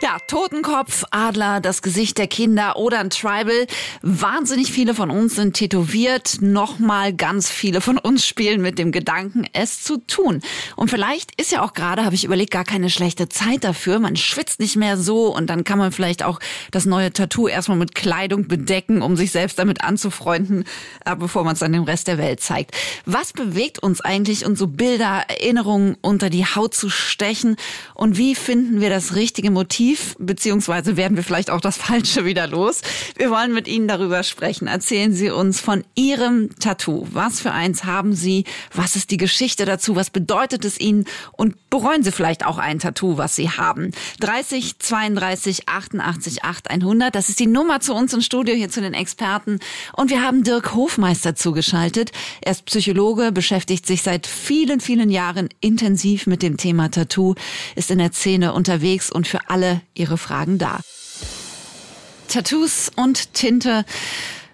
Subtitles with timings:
[0.00, 3.66] Ja, Totenkopf, Adler, das Gesicht der Kinder oder ein Tribal.
[4.00, 6.36] Wahnsinnig viele von uns sind tätowiert.
[6.40, 10.40] Nochmal ganz viele von uns spielen mit dem Gedanken, es zu tun.
[10.76, 13.98] Und vielleicht ist ja auch gerade, habe ich überlegt, gar keine schlechte Zeit dafür.
[13.98, 16.38] Man schwitzt nicht mehr so und dann kann man vielleicht auch
[16.70, 20.62] das neue Tattoo erstmal mit Kleidung bedecken, um sich selbst damit anzufreunden,
[21.06, 22.70] äh, bevor man es dann dem Rest der Welt zeigt.
[23.04, 27.56] Was bewegt uns eigentlich, uns so Bilder, Erinnerungen unter die Haut zu stechen?
[27.94, 29.87] Und wie finden wir das richtige Motiv?
[29.88, 32.82] Motiv, beziehungsweise werden wir vielleicht auch das Falsche wieder los.
[33.16, 34.68] Wir wollen mit Ihnen darüber sprechen.
[34.68, 37.06] Erzählen Sie uns von Ihrem Tattoo.
[37.12, 38.44] Was für eins haben Sie?
[38.74, 39.96] Was ist die Geschichte dazu?
[39.96, 41.06] Was bedeutet es Ihnen?
[41.32, 43.92] Und bereuen Sie vielleicht auch ein Tattoo, was Sie haben?
[44.20, 47.14] 30 32 88 8 100.
[47.14, 49.58] Das ist die Nummer zu uns im Studio, hier zu den Experten.
[49.94, 52.12] Und wir haben Dirk Hofmeister zugeschaltet.
[52.42, 57.34] Er ist Psychologe, beschäftigt sich seit vielen, vielen Jahren intensiv mit dem Thema Tattoo,
[57.74, 60.80] ist in der Szene unterwegs und für alle Ihre Fragen da.
[62.28, 63.84] Tattoos und Tinte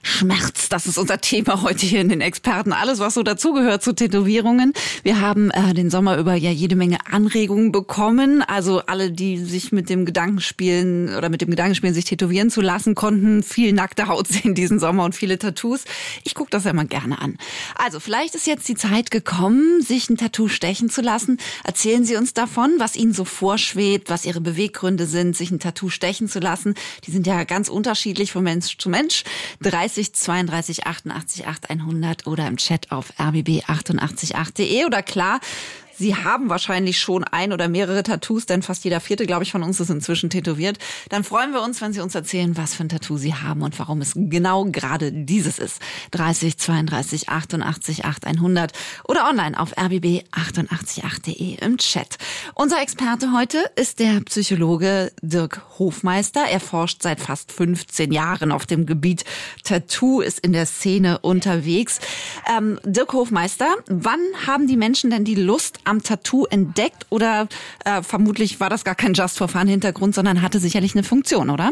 [0.07, 0.69] Schmerz.
[0.69, 2.73] Das ist unser Thema heute hier in den Experten.
[2.73, 4.75] Alles, was so dazugehört zu Tätowierungen.
[5.03, 8.43] Wir haben äh, den Sommer über ja jede Menge Anregungen bekommen.
[8.43, 12.95] Also alle, die sich mit dem Gedankenspielen oder mit dem Gedankenspielen sich tätowieren zu lassen,
[12.95, 15.85] konnten viel nackte Haut sehen diesen Sommer und viele Tattoos.
[16.23, 17.39] Ich gucke das ja mal gerne an.
[17.75, 21.39] Also vielleicht ist jetzt die Zeit gekommen, sich ein Tattoo stechen zu lassen.
[21.65, 25.89] Erzählen Sie uns davon, was Ihnen so vorschwebt, was Ihre Beweggründe sind, sich ein Tattoo
[25.89, 26.75] stechen zu lassen.
[27.07, 29.25] Die sind ja ganz unterschiedlich von Mensch zu Mensch.
[29.63, 35.39] 30 30 32 88 8 100 oder im Chat auf rbb888.de oder klar,
[35.97, 39.63] Sie haben wahrscheinlich schon ein oder mehrere Tattoos, denn fast jeder vierte, glaube ich, von
[39.63, 40.79] uns ist inzwischen tätowiert.
[41.09, 43.79] Dann freuen wir uns, wenn Sie uns erzählen, was für ein Tattoo Sie haben und
[43.79, 45.81] warum es genau gerade dieses ist.
[46.11, 48.73] 30 32 88 8 100
[49.05, 52.19] oder online auf rbb888.de im Chat.
[52.55, 56.45] Unser Experte heute ist der Psychologe Dirk Hofmeister.
[56.51, 59.25] Er forscht seit fast 15 Jahren auf dem Gebiet
[59.63, 62.01] Tattoo, ist in der Szene unterwegs.
[62.51, 67.49] Ähm, Dirk Hofmeister, wann haben die Menschen denn die Lust am Tattoo entdeckt oder
[67.85, 71.51] äh, vermutlich war das gar kein Just for Fun Hintergrund, sondern hatte sicherlich eine Funktion,
[71.51, 71.71] oder?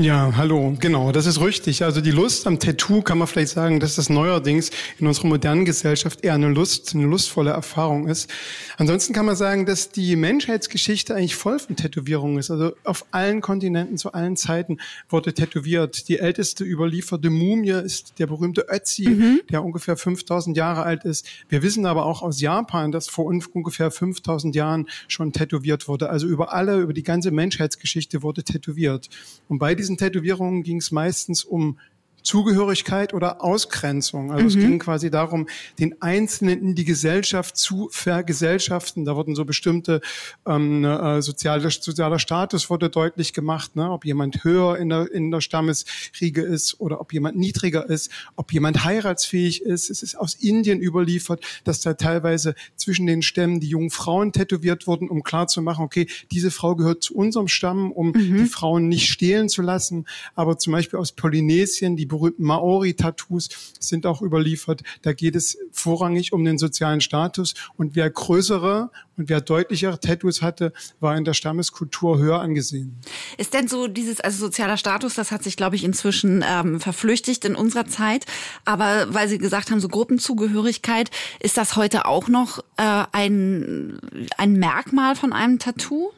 [0.00, 1.82] Ja, hallo, genau, das ist richtig.
[1.82, 4.70] Also die Lust am Tattoo kann man vielleicht sagen, dass das neuerdings
[5.00, 8.30] in unserer modernen Gesellschaft eher eine Lust, eine lustvolle Erfahrung ist.
[8.76, 12.52] Ansonsten kann man sagen, dass die Menschheitsgeschichte eigentlich voll von Tätowierungen ist.
[12.52, 14.78] Also auf allen Kontinenten zu allen Zeiten
[15.08, 16.08] wurde tätowiert.
[16.08, 19.40] Die älteste überlieferte Mumie ist der berühmte Ötzi, mhm.
[19.50, 21.26] der ungefähr 5000 Jahre alt ist.
[21.48, 26.08] Wir wissen aber auch aus Japan, dass vor ungefähr 5000 Jahren schon tätowiert wurde.
[26.08, 29.08] Also über alle, über die ganze Menschheitsgeschichte wurde tätowiert.
[29.48, 31.78] Und bei diesen Tätowierungen ging es meistens um
[32.22, 34.32] Zugehörigkeit oder Ausgrenzung.
[34.32, 34.48] Also mhm.
[34.48, 35.48] es ging quasi darum,
[35.78, 39.04] den Einzelnen in die Gesellschaft zu vergesellschaften.
[39.04, 40.00] Da wurden so bestimmte
[40.46, 43.90] ähm, äh, soziale, sozialer Status wurde deutlich gemacht, ne?
[43.90, 48.52] ob jemand höher in der, in der Stammesriege ist oder ob jemand niedriger ist, ob
[48.52, 49.90] jemand heiratsfähig ist.
[49.90, 54.86] Es ist aus Indien überliefert, dass da teilweise zwischen den Stämmen die jungen Frauen tätowiert
[54.86, 58.38] wurden, um klarzumachen, okay, diese Frau gehört zu unserem Stamm, um mhm.
[58.38, 60.06] die Frauen nicht stehlen zu lassen.
[60.34, 63.48] Aber zum Beispiel aus Polynesien, die berühmten Maori-Tattoos
[63.78, 64.82] sind auch überliefert.
[65.02, 67.54] Da geht es vorrangig um den sozialen Status.
[67.76, 72.96] Und wer größere und wer deutlichere Tattoos hatte, war in der Stammeskultur höher angesehen.
[73.36, 77.44] Ist denn so dieses, also sozialer Status, das hat sich, glaube ich, inzwischen ähm, verflüchtigt
[77.44, 78.26] in unserer Zeit.
[78.64, 81.10] Aber weil Sie gesagt haben, so Gruppenzugehörigkeit,
[81.40, 83.98] ist das heute auch noch äh, ein,
[84.36, 86.10] ein Merkmal von einem Tattoo?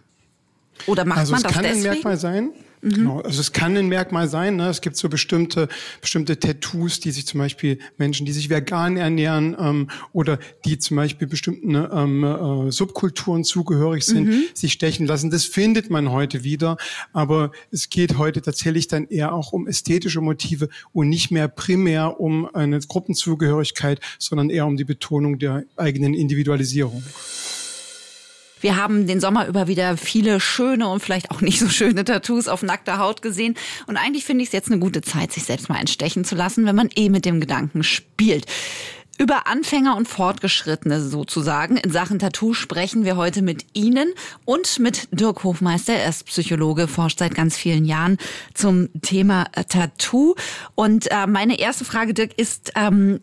[0.86, 1.68] Oder macht also man das deswegen?
[1.68, 2.50] Es kann ein Merkmal sein.
[2.82, 2.90] Mhm.
[2.90, 3.20] Genau.
[3.20, 4.56] Also es kann ein Merkmal sein.
[4.56, 4.68] Ne?
[4.68, 5.68] Es gibt so bestimmte
[6.00, 10.96] bestimmte Tattoos, die sich zum Beispiel Menschen, die sich vegan ernähren ähm, oder die zum
[10.96, 14.42] Beispiel bestimmten ähm, äh, Subkulturen zugehörig sind, mhm.
[14.54, 15.30] sich stechen lassen.
[15.30, 16.76] Das findet man heute wieder,
[17.12, 22.20] aber es geht heute tatsächlich dann eher auch um ästhetische Motive und nicht mehr primär
[22.20, 27.02] um eine Gruppenzugehörigkeit, sondern eher um die Betonung der eigenen Individualisierung.
[28.60, 32.48] Wir haben den Sommer über wieder viele schöne und vielleicht auch nicht so schöne Tattoos
[32.48, 33.54] auf nackter Haut gesehen.
[33.86, 36.66] Und eigentlich finde ich es jetzt eine gute Zeit, sich selbst mal entstechen zu lassen,
[36.66, 38.46] wenn man eh mit dem Gedanken spielt.
[39.20, 44.14] Über Anfänger und Fortgeschrittene sozusagen in Sachen Tattoo sprechen wir heute mit Ihnen
[44.46, 45.92] und mit Dirk Hofmeister.
[45.92, 48.16] Er ist Psychologe, forscht seit ganz vielen Jahren
[48.54, 50.36] zum Thema Tattoo.
[50.74, 53.20] Und äh, meine erste Frage, Dirk, ist, ähm,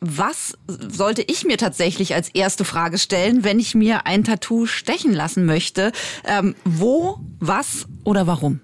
[0.00, 5.12] was sollte ich mir tatsächlich als erste Frage stellen, wenn ich mir ein Tattoo stechen
[5.12, 5.92] lassen möchte?
[6.24, 8.60] Ähm, wo, was oder warum?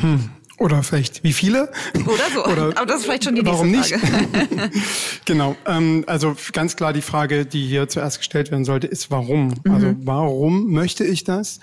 [0.00, 0.30] Hm.
[0.58, 1.72] Oder vielleicht wie viele?
[2.06, 2.44] Oder so.
[2.44, 4.28] Oder Aber das ist vielleicht schon die warum nächste Frage.
[4.70, 5.24] nicht?
[5.24, 5.56] genau.
[5.66, 9.54] Ähm, also ganz klar die Frage, die hier zuerst gestellt werden sollte, ist warum.
[9.64, 9.72] Mhm.
[9.72, 11.58] Also warum möchte ich das?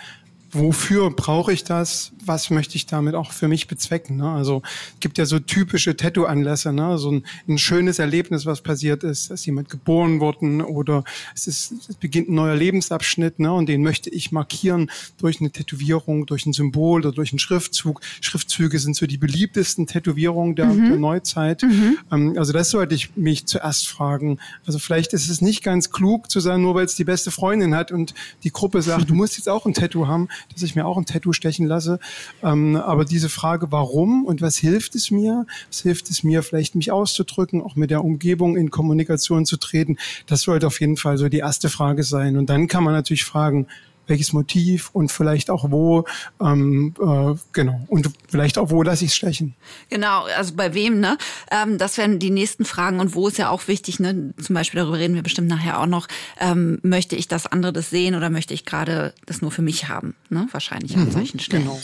[0.51, 2.11] Wofür brauche ich das?
[2.25, 4.17] Was möchte ich damit auch für mich bezwecken?
[4.17, 4.29] Ne?
[4.29, 4.61] Also
[4.95, 6.97] es gibt ja so typische Tattoo-Anlässe, ne?
[6.97, 11.03] so ein, ein, schönes Erlebnis, was passiert ist, dass jemand geboren worden oder
[11.35, 13.53] es, ist, es beginnt ein neuer Lebensabschnitt ne?
[13.53, 18.01] und den möchte ich markieren durch eine Tätowierung, durch ein Symbol oder durch einen Schriftzug.
[18.21, 20.89] Schriftzüge sind so die beliebtesten Tätowierungen der, mhm.
[20.89, 21.63] der Neuzeit.
[21.63, 21.97] Mhm.
[22.11, 24.39] Ähm, also das sollte ich mich zuerst fragen.
[24.65, 27.75] Also vielleicht ist es nicht ganz klug zu sagen, nur weil es die beste Freundin
[27.75, 28.13] hat und
[28.43, 31.05] die Gruppe sagt, du musst jetzt auch ein Tattoo haben, dass ich mir auch ein
[31.05, 31.99] Tattoo stechen lasse.
[32.43, 35.45] Ähm, aber diese Frage, warum und was hilft es mir?
[35.69, 39.97] Was hilft es mir, vielleicht mich auszudrücken, auch mit der Umgebung in Kommunikation zu treten?
[40.27, 42.37] Das sollte auf jeden Fall so die erste Frage sein.
[42.37, 43.67] Und dann kann man natürlich fragen,
[44.09, 46.05] welches Motiv und vielleicht auch wo,
[46.41, 49.55] ähm, äh, genau, und vielleicht auch wo lasse ich es stechen.
[49.89, 51.17] Genau, also bei wem, ne?
[51.51, 54.33] Ähm, das wären die nächsten Fragen und wo ist ja auch wichtig, ne?
[54.41, 56.07] Zum Beispiel darüber reden wir bestimmt nachher auch noch.
[56.39, 59.87] Ähm, möchte ich, dass andere das sehen oder möchte ich gerade das nur für mich
[59.87, 60.15] haben?
[60.29, 60.47] Ne?
[60.51, 61.63] Wahrscheinlich an mhm, solchen Stellen.
[61.63, 61.79] Genau.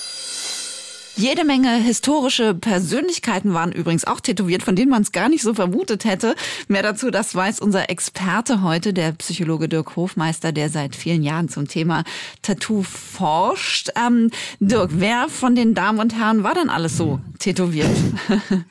[1.18, 5.54] Jede Menge historische Persönlichkeiten waren übrigens auch tätowiert, von denen man es gar nicht so
[5.54, 6.36] vermutet hätte.
[6.68, 11.48] Mehr dazu, das weiß unser Experte heute, der Psychologe Dirk Hofmeister, der seit vielen Jahren
[11.48, 12.04] zum Thema
[12.42, 13.92] Tattoo forscht.
[13.96, 14.30] Ähm,
[14.60, 17.96] Dirk, wer von den Damen und Herren war denn alles so tätowiert?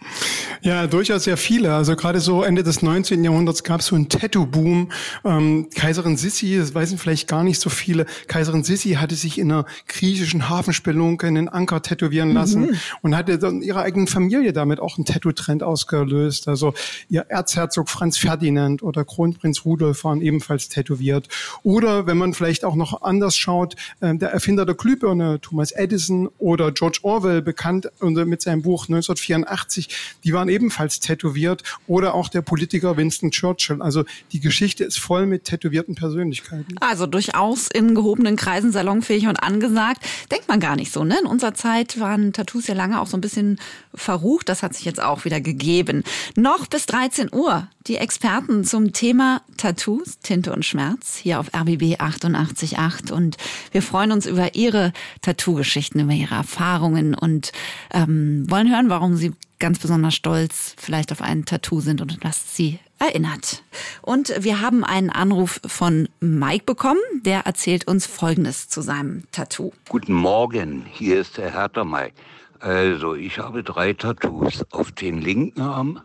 [0.64, 1.75] Ja, durchaus sehr viele.
[1.75, 3.23] Also gerade so Ende des 19.
[3.23, 4.91] Jahrhunderts gab es so einen Tattoo-Boom.
[5.23, 9.52] Ähm, Kaiserin Sissi, das wissen vielleicht gar nicht so viele, Kaiserin Sissi hatte sich in
[9.52, 12.76] einer griechischen Hafenspelunke einen Anker tätowieren lassen mhm.
[13.02, 16.48] und hatte dann ihrer eigenen Familie damit auch einen Tattoo-Trend ausgelöst.
[16.48, 16.75] Also
[17.08, 21.28] ihr Erzherzog Franz Ferdinand oder Kronprinz Rudolf waren ebenfalls tätowiert.
[21.62, 26.28] Oder wenn man vielleicht auch noch anders schaut, äh, der Erfinder der Glühbirne, Thomas Edison
[26.38, 29.88] oder George Orwell, bekannt mit seinem Buch 1984,
[30.25, 31.62] die waren ebenfalls tätowiert.
[31.86, 33.82] Oder auch der Politiker Winston Churchill.
[33.82, 36.76] Also die Geschichte ist voll mit tätowierten Persönlichkeiten.
[36.81, 40.04] Also durchaus in gehobenen Kreisen salonfähig und angesagt.
[40.31, 41.19] Denkt man gar nicht so, ne?
[41.20, 43.58] In unserer Zeit waren Tattoos ja lange auch so ein bisschen
[43.94, 44.48] verrucht.
[44.48, 46.04] Das hat sich jetzt auch wieder gegeben.
[46.36, 52.00] Noch bis 13 Uhr die Experten zum Thema Tattoos, Tinte und Schmerz hier auf RBB
[52.00, 53.36] 88.8 und
[53.72, 57.52] wir freuen uns über Ihre Tattoo-Geschichten, über Ihre Erfahrungen und
[57.92, 62.56] ähm, wollen hören, warum Sie ganz besonders stolz vielleicht auf ein Tattoo sind und was
[62.56, 63.62] Sie erinnert.
[64.02, 69.73] Und wir haben einen Anruf von Mike bekommen, der erzählt uns Folgendes zu seinem Tattoo.
[69.88, 72.14] Guten Morgen, hier ist der Hertha Mike.
[72.61, 74.64] Also, ich habe drei Tattoos.
[74.70, 76.00] Auf den linken Arm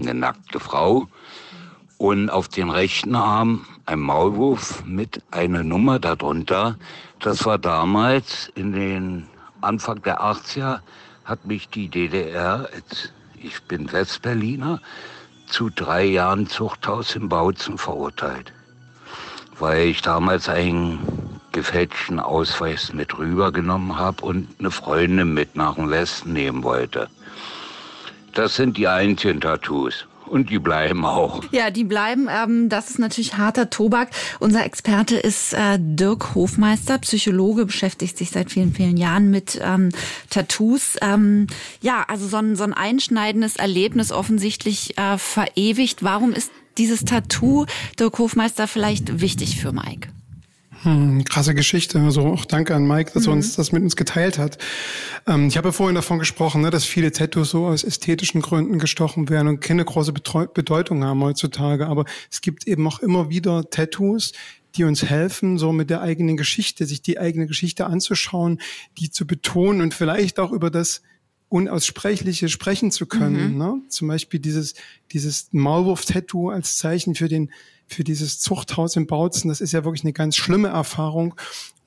[0.00, 1.08] eine nackte Frau
[1.98, 6.78] und auf den rechten Arm ein Maulwurf mit einer Nummer darunter.
[7.20, 9.26] Das war damals in den
[9.60, 10.80] Anfang der 80er,
[11.24, 12.68] hat mich die DDR,
[13.42, 14.80] ich bin Westberliner,
[15.48, 18.52] zu drei Jahren Zuchthaus in Bautzen verurteilt,
[19.58, 20.98] weil ich damals einen
[21.52, 27.08] gefälschten Ausweis mit rübergenommen habe und eine Freundin mit nach dem Westen nehmen wollte.
[28.34, 30.06] Das sind die einzigen Tattoos.
[30.28, 31.42] Und die bleiben auch.
[31.52, 32.28] Ja, die bleiben.
[32.30, 34.10] Ähm, das ist natürlich harter Tobak.
[34.38, 39.90] Unser Experte ist äh, Dirk Hofmeister, Psychologe, beschäftigt sich seit vielen, vielen Jahren mit ähm,
[40.30, 40.96] Tattoos.
[41.00, 41.46] Ähm,
[41.80, 46.02] ja, also so ein, so ein einschneidendes Erlebnis offensichtlich äh, verewigt.
[46.02, 47.66] Warum ist dieses Tattoo,
[47.98, 50.08] Dirk Hofmeister, vielleicht wichtig für Mike?
[50.82, 52.00] Hm, krasse Geschichte.
[52.00, 53.30] Also auch danke an Mike, dass mhm.
[53.30, 54.58] er uns das mit uns geteilt hat.
[55.26, 58.78] Ähm, ich habe ja vorhin davon gesprochen, ne, dass viele Tattoos so aus ästhetischen Gründen
[58.78, 61.86] gestochen werden und keine große Bedeutung haben heutzutage.
[61.86, 64.32] Aber es gibt eben auch immer wieder Tattoos,
[64.76, 68.60] die uns helfen, so mit der eigenen Geschichte, sich die eigene Geschichte anzuschauen,
[68.98, 71.02] die zu betonen und vielleicht auch über das
[71.48, 73.52] Unaussprechliche sprechen zu können.
[73.52, 73.58] Mhm.
[73.58, 73.82] Ne?
[73.88, 74.74] Zum Beispiel dieses,
[75.12, 77.50] dieses Maulwurf-Tattoo als Zeichen für den
[77.88, 79.48] für dieses Zuchthaus in Bautzen.
[79.48, 81.34] Das ist ja wirklich eine ganz schlimme Erfahrung.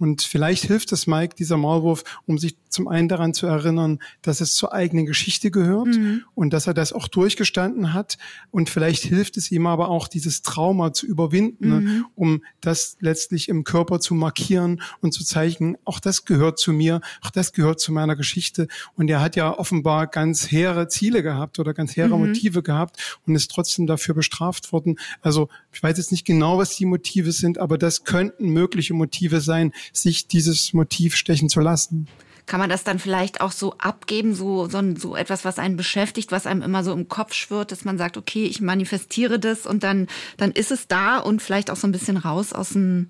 [0.01, 4.41] Und vielleicht hilft es Mike, dieser Maulwurf, um sich zum einen daran zu erinnern, dass
[4.41, 6.23] es zur eigenen Geschichte gehört mhm.
[6.33, 8.17] und dass er das auch durchgestanden hat.
[8.49, 11.85] Und vielleicht hilft es ihm aber auch, dieses Trauma zu überwinden, ne, mhm.
[11.85, 16.73] ne, um das letztlich im Körper zu markieren und zu zeigen, auch das gehört zu
[16.73, 18.67] mir, auch das gehört zu meiner Geschichte.
[18.95, 22.25] Und er hat ja offenbar ganz hehre Ziele gehabt oder ganz hehre mhm.
[22.25, 24.97] Motive gehabt und ist trotzdem dafür bestraft worden.
[25.21, 29.41] Also ich weiß jetzt nicht genau, was die Motive sind, aber das könnten mögliche Motive
[29.41, 32.07] sein, sich dieses Motiv stechen zu lassen.
[32.45, 36.31] Kann man das dann vielleicht auch so abgeben, so, so, so etwas, was einen beschäftigt,
[36.31, 39.83] was einem immer so im Kopf schwirrt, dass man sagt, okay, ich manifestiere das und
[39.83, 40.07] dann,
[40.37, 43.09] dann ist es da und vielleicht auch so ein bisschen raus aus dem,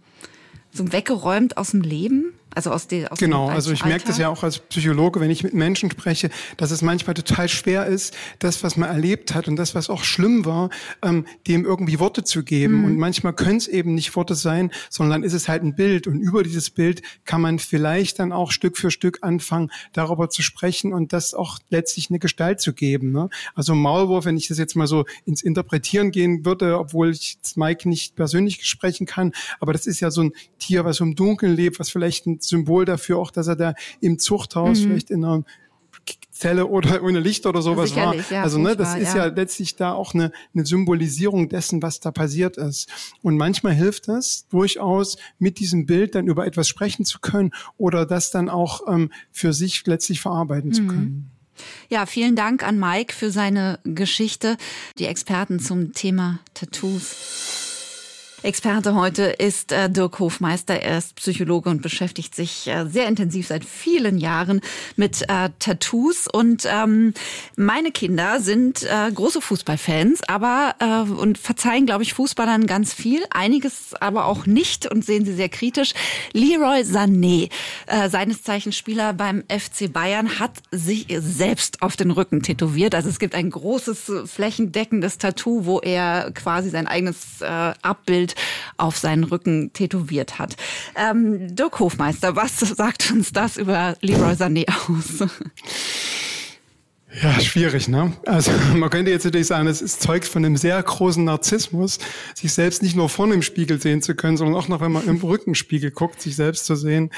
[0.71, 2.33] so weggeräumt aus dem Leben?
[2.53, 5.43] Also aus, die, aus Genau, also ich merke das ja auch als Psychologe, wenn ich
[5.43, 9.55] mit Menschen spreche, dass es manchmal total schwer ist, das, was man erlebt hat und
[9.55, 10.70] das, was auch schlimm war,
[11.01, 12.79] ähm, dem irgendwie Worte zu geben.
[12.79, 12.86] Mhm.
[12.86, 16.08] Und manchmal können es eben nicht Worte sein, sondern ist es halt ein Bild.
[16.08, 20.41] Und über dieses Bild kann man vielleicht dann auch Stück für Stück anfangen, darüber zu
[20.41, 23.12] sprechen und das auch letztlich eine Gestalt zu geben.
[23.13, 23.29] Ne?
[23.55, 27.88] Also Maulwurf, wenn ich das jetzt mal so ins Interpretieren gehen würde, obwohl ich Mike
[27.88, 29.31] nicht persönlich sprechen kann,
[29.62, 32.86] aber das ist ja so ein Tier, was im Dunkeln lebt, was vielleicht ein Symbol
[32.86, 34.83] dafür auch, dass er da im Zuchthaus mhm.
[34.83, 35.43] vielleicht in einer
[36.41, 38.15] Zelle oder ohne Licht oder sowas war.
[38.15, 39.27] Ja, also ne, das ist ja.
[39.27, 39.33] ja.
[39.33, 42.89] letztlich da auch eine, eine Symbolisierung dessen, was da passiert ist.
[43.21, 48.07] Und manchmal hilft es durchaus, mit diesem Bild dann über etwas sprechen zu können oder
[48.07, 50.74] das dann auch ähm, für sich letztlich verarbeiten mhm.
[50.74, 51.31] zu können.
[51.89, 54.57] Ja, vielen Dank an Mike für seine Geschichte.
[54.98, 57.70] Die Experten zum Thema Tattoos.
[58.43, 60.81] Experte heute ist äh, Dirk Hofmeister.
[60.81, 64.62] Er ist Psychologe und beschäftigt sich äh, sehr intensiv seit vielen Jahren
[64.95, 66.27] mit äh, Tattoos.
[66.27, 67.13] Und ähm,
[67.55, 73.24] meine Kinder sind äh, große Fußballfans, aber äh, und verzeihen, glaube ich, Fußballern ganz viel,
[73.29, 75.93] einiges aber auch nicht und sehen sie sehr kritisch.
[76.33, 77.51] Leroy Sané,
[77.86, 82.95] äh, seines Zeichens Spieler beim FC Bayern, hat sich selbst auf den Rücken tätowiert.
[82.95, 88.35] Also es gibt ein großes flächendeckendes Tattoo, wo er quasi sein eigenes äh, Abbild Bild
[88.77, 90.55] auf seinen Rücken tätowiert hat.
[90.95, 95.29] Ähm, Dirk Hofmeister, was sagt uns das über Leroy Sané aus?
[97.19, 98.13] Ja, schwierig, ne?
[98.25, 101.99] Also man könnte jetzt natürlich sagen, es ist Zeugs von einem sehr großen Narzissmus,
[102.33, 105.05] sich selbst nicht nur vorne im Spiegel sehen zu können, sondern auch noch, wenn man
[105.07, 107.11] im Rückenspiegel guckt, sich selbst zu sehen.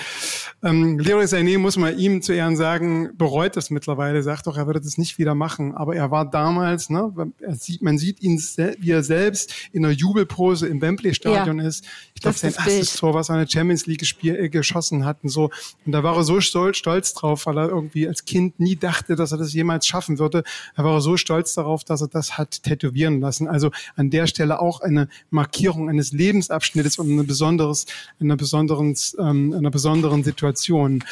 [0.64, 4.66] Ähm, Leroy Sané, muss man ihm zu Ehren sagen, bereut das mittlerweile, sagt doch, er
[4.66, 5.76] würde das nicht wieder machen.
[5.76, 8.42] Aber er war damals, ne, er sieht, man sieht ihn,
[8.80, 11.86] wie er selbst in einer Jubelpose im Wembley-Stadion ja, ist.
[12.16, 12.96] Ich glaube, sein erstes.
[12.96, 15.52] Tor, was er in der Champions League äh, geschossen hat und so.
[15.86, 19.16] Und da war er so stolz, stolz drauf, weil er irgendwie als Kind nie dachte,
[19.16, 20.44] dass er das jemals jemals schaffen würde.
[20.76, 23.48] Er war so stolz darauf, dass er das hat tätowieren lassen.
[23.48, 27.86] Also an der Stelle auch eine Markierung eines Lebensabschnittes und eine besonderes,
[28.20, 31.04] einer besonderen, ähm, einer besonderen Situation.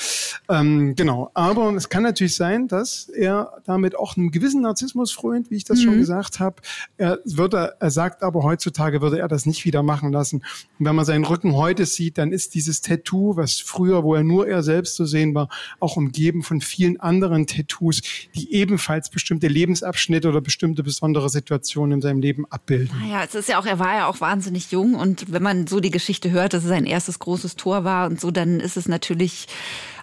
[0.49, 1.31] Ähm, genau.
[1.33, 5.63] Aber es kann natürlich sein, dass er damit auch einem gewissen Narzissmus frönt, wie ich
[5.63, 5.83] das mhm.
[5.83, 6.55] schon gesagt habe.
[6.97, 10.43] Er würde, er sagt aber heutzutage würde er das nicht wieder machen lassen.
[10.79, 14.23] Und wenn man seinen Rücken heute sieht, dann ist dieses Tattoo, was früher, wo er
[14.23, 15.49] nur er selbst zu sehen war,
[15.79, 18.01] auch umgeben von vielen anderen Tattoos,
[18.35, 22.95] die ebenfalls bestimmte Lebensabschnitte oder bestimmte besondere Situationen in seinem Leben abbilden.
[23.01, 25.79] Naja, es ist ja auch, er war ja auch wahnsinnig jung und wenn man so
[25.79, 28.87] die Geschichte hört, dass es sein erstes großes Tor war und so, dann ist es
[28.87, 29.47] natürlich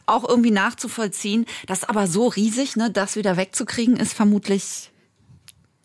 [0.06, 1.46] auch irgendwie nachzuvollziehen.
[1.66, 4.90] Das aber so riesig, ne, das wieder wegzukriegen, ist vermutlich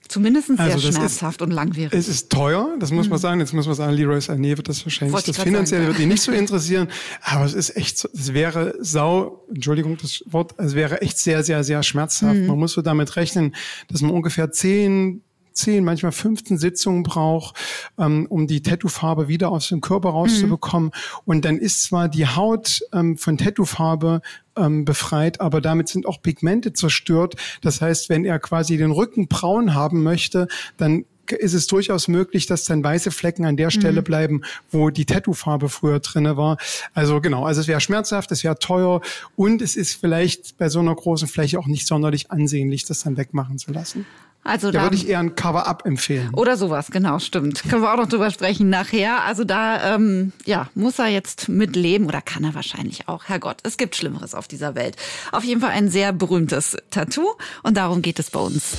[0.08, 1.94] Zumindest sehr also schmerzhaft ist, und langwierig.
[1.94, 3.22] Es ist teuer, das muss man mhm.
[3.22, 3.40] sagen.
[3.40, 6.22] Jetzt muss man sagen, Leroy Sané wird das wahrscheinlich, Wollte das finanziell wird ihn nicht
[6.22, 6.90] so interessieren.
[7.22, 11.44] Aber es ist echt, so, es wäre sau, Entschuldigung, das Wort, es wäre echt sehr,
[11.44, 12.36] sehr, sehr schmerzhaft.
[12.36, 12.48] Mhm.
[12.48, 13.56] Man muss so damit rechnen,
[13.90, 17.56] dass man ungefähr zehn zehn, manchmal 15 Sitzungen braucht,
[17.98, 20.88] ähm, um die Tattoofarbe wieder aus dem Körper rauszubekommen.
[20.90, 21.22] Mhm.
[21.26, 24.22] Und dann ist zwar die Haut ähm, von Tattoofarbe
[24.56, 27.36] ähm, befreit, aber damit sind auch Pigmente zerstört.
[27.62, 32.48] Das heißt, wenn er quasi den Rücken braun haben möchte, dann ist es durchaus möglich,
[32.48, 34.06] dass dann weiße Flecken an der Stelle mhm.
[34.06, 34.42] bleiben,
[34.72, 36.58] wo die Tattoofarbe früher drinne war.
[36.94, 39.02] Also genau, also es wäre schmerzhaft, es wäre teuer
[39.36, 43.18] und es ist vielleicht bei so einer großen Fläche auch nicht sonderlich ansehnlich, das dann
[43.18, 44.06] wegmachen zu lassen.
[44.44, 46.32] Also da, da würde ich eher ein Cover-up empfehlen.
[46.34, 47.64] Oder sowas, genau, stimmt.
[47.64, 49.24] Können wir auch noch drüber sprechen nachher.
[49.24, 53.26] Also da, ähm, ja, muss er jetzt mitleben oder kann er wahrscheinlich auch.
[53.26, 54.98] Herrgott, es gibt Schlimmeres auf dieser Welt.
[55.32, 58.78] Auf jeden Fall ein sehr berühmtes Tattoo und darum geht es bei uns.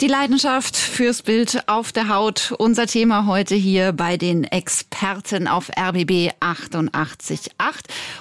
[0.00, 2.52] Die Leidenschaft fürs Bild auf der Haut.
[2.58, 7.48] Unser Thema heute hier bei den Experten auf RBB 88.8.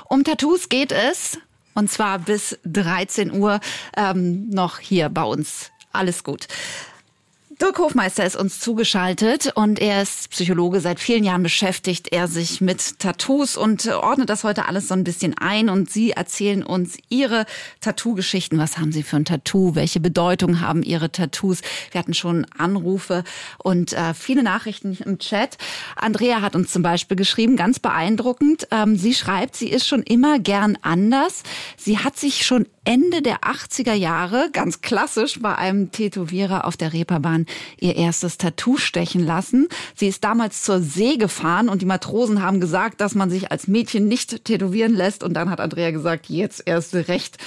[0.07, 1.39] Um Tattoos geht es.
[1.73, 3.59] Und zwar bis 13 Uhr
[3.97, 6.47] ähm, noch hier bei uns alles gut.
[7.61, 10.79] Dirk Hofmeister ist uns zugeschaltet und er ist Psychologe.
[10.79, 15.03] Seit vielen Jahren beschäftigt er sich mit Tattoos und ordnet das heute alles so ein
[15.03, 15.69] bisschen ein.
[15.69, 17.45] Und Sie erzählen uns Ihre
[17.79, 18.57] Tattoo-Geschichten.
[18.57, 19.75] Was haben Sie für ein Tattoo?
[19.75, 21.61] Welche Bedeutung haben Ihre Tattoos?
[21.91, 23.23] Wir hatten schon Anrufe
[23.59, 25.57] und äh, viele Nachrichten im Chat.
[25.95, 28.67] Andrea hat uns zum Beispiel geschrieben, ganz beeindruckend.
[28.71, 31.43] Ähm, sie schreibt, sie ist schon immer gern anders.
[31.77, 36.91] Sie hat sich schon Ende der 80er Jahre, ganz klassisch, bei einem Tätowierer auf der
[36.91, 37.45] Reeperbahn
[37.79, 39.69] ihr erstes Tattoo stechen lassen.
[39.95, 43.67] Sie ist damals zur See gefahren und die Matrosen haben gesagt, dass man sich als
[43.67, 45.23] Mädchen nicht tätowieren lässt.
[45.23, 47.37] Und dann hat Andrea gesagt, jetzt erst recht.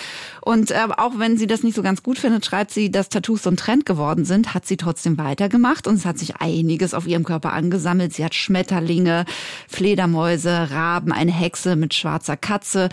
[0.46, 3.42] Und äh, auch wenn sie das nicht so ganz gut findet, schreibt sie, dass Tattoos
[3.42, 7.08] so ein Trend geworden sind, hat sie trotzdem weitergemacht und es hat sich einiges auf
[7.08, 8.14] ihrem Körper angesammelt.
[8.14, 9.24] Sie hat Schmetterlinge,
[9.66, 12.90] Fledermäuse, Raben, eine Hexe mit schwarzer Katze.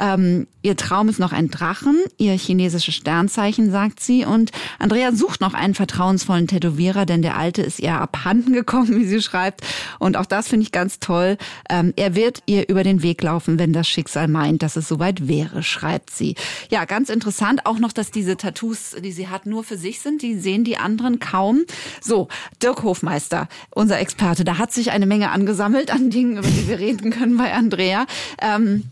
[0.00, 4.24] Ähm, ihr Traum ist noch ein Drachen, ihr chinesisches Sternzeichen, sagt sie.
[4.24, 9.06] Und Andrea sucht noch einen vertrauensvollen Tätowierer, denn der alte ist ihr abhanden gekommen, wie
[9.06, 9.60] sie schreibt.
[10.00, 11.38] Und auch das finde ich ganz toll.
[11.70, 15.28] Ähm, er wird ihr über den Weg laufen, wenn das Schicksal meint, dass es soweit
[15.28, 16.34] wäre, schreibt sie.
[16.68, 20.22] Ja, ganz interessant auch noch, dass diese Tattoos, die sie hat, nur für sich sind.
[20.22, 21.66] Die sehen die anderen kaum.
[22.00, 22.28] So,
[22.62, 26.78] Dirk Hofmeister, unser Experte, da hat sich eine Menge angesammelt an Dingen, über die wir
[26.78, 28.06] reden können bei Andrea.
[28.40, 28.84] Ähm,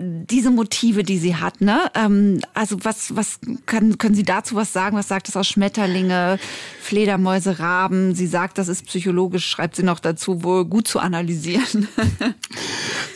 [0.00, 1.90] diese Motive, die sie hat, ne?
[1.96, 4.96] Ähm, also was, was können, können Sie dazu was sagen?
[4.96, 6.38] Was sagt es aus Schmetterlinge,
[6.80, 8.14] Fledermäuse, Raben?
[8.14, 11.88] Sie sagt, das ist psychologisch, schreibt sie noch dazu, wohl gut zu analysieren.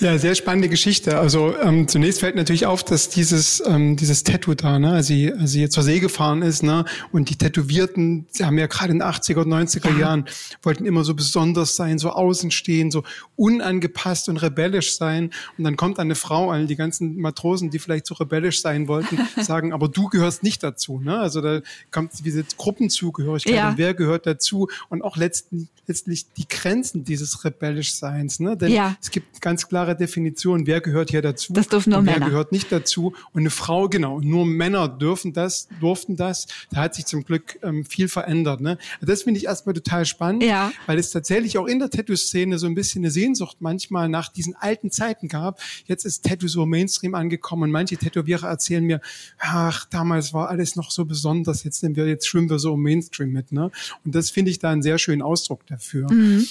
[0.01, 1.21] ja, sehr spannende Geschichte.
[1.21, 5.33] Also ähm, zunächst fällt natürlich auf, dass dieses, ähm, dieses Tattoo da, ne, als sie,
[5.33, 8.91] als sie jetzt zur See gefahren ist, ne, und die Tätowierten, sie haben ja gerade
[8.91, 9.99] in den 80er und 90er ja.
[9.99, 10.25] Jahren,
[10.63, 13.05] wollten immer so besonders sein, so außen stehen, so
[13.37, 15.31] unangepasst und rebellisch sein.
[15.57, 19.19] Und dann kommt eine Frau an, die ganzen Matrosen, die vielleicht so rebellisch sein wollten,
[19.41, 21.01] sagen, aber du gehörst nicht dazu.
[21.01, 21.19] Ne?
[21.19, 21.61] Also da
[21.91, 23.71] kommt diese Gruppenzugehörigkeit ja.
[23.71, 28.41] und wer gehört dazu und auch letztlich, letztlich die Grenzen dieses rebellisch Seins.
[28.41, 28.57] Ne?
[28.57, 28.97] Denn ja.
[29.03, 32.27] es gibt ganz klare Definitionen, wer gehört hier dazu das dürfen nur und wer Männer.
[32.27, 33.15] gehört nicht dazu.
[33.33, 36.47] Und eine Frau, genau, nur Männer dürfen das, durften das.
[36.71, 38.61] Da hat sich zum Glück ähm, viel verändert.
[38.61, 38.79] Ne?
[39.01, 40.73] Das finde ich erstmal total spannend, ja.
[40.87, 44.55] weil es tatsächlich auch in der Tattoo-Szene so ein bisschen eine Sehnsucht manchmal nach diesen
[44.55, 45.61] alten Zeiten gab.
[45.87, 49.01] Jetzt ist Tattoo so Mainstream angekommen und manche Tätowierer erzählen mir,
[49.39, 52.83] ach, damals war alles noch so besonders, jetzt sind wir, jetzt schwimmen wir so im
[52.83, 53.71] Mainstream mit, ne?
[54.05, 56.11] Und das finde ich da einen sehr schönen Ausdruck dafür.
[56.13, 56.47] Mhm.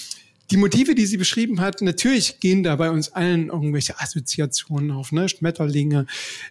[0.51, 5.13] Die Motive, die sie beschrieben hat, natürlich gehen da bei uns allen irgendwelche Assoziationen auf,
[5.13, 5.29] ne?
[5.29, 6.07] Schmetterlinge,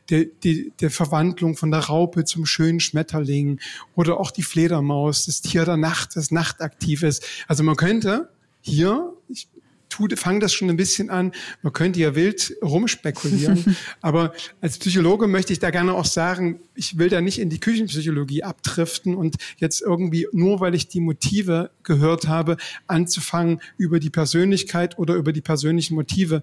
[0.09, 3.61] der, die, der Verwandlung von der Raupe zum schönen Schmetterling
[3.95, 7.27] oder auch die Fledermaus, das Tier der Nacht, das nachtaktiv ist.
[7.47, 8.31] Also man könnte
[8.63, 9.49] hier, ich
[9.91, 11.33] tut, fange das schon ein bisschen an.
[11.63, 13.77] Man könnte ja wild rumspekulieren.
[14.01, 17.61] aber als Psychologe möchte ich da gerne auch sagen, ich will da nicht in die
[17.61, 22.57] Küchenpsychologie abdriften und jetzt irgendwie nur, weil ich die Motive gehört habe,
[22.87, 26.43] anzufangen, über die Persönlichkeit oder über die persönlichen Motive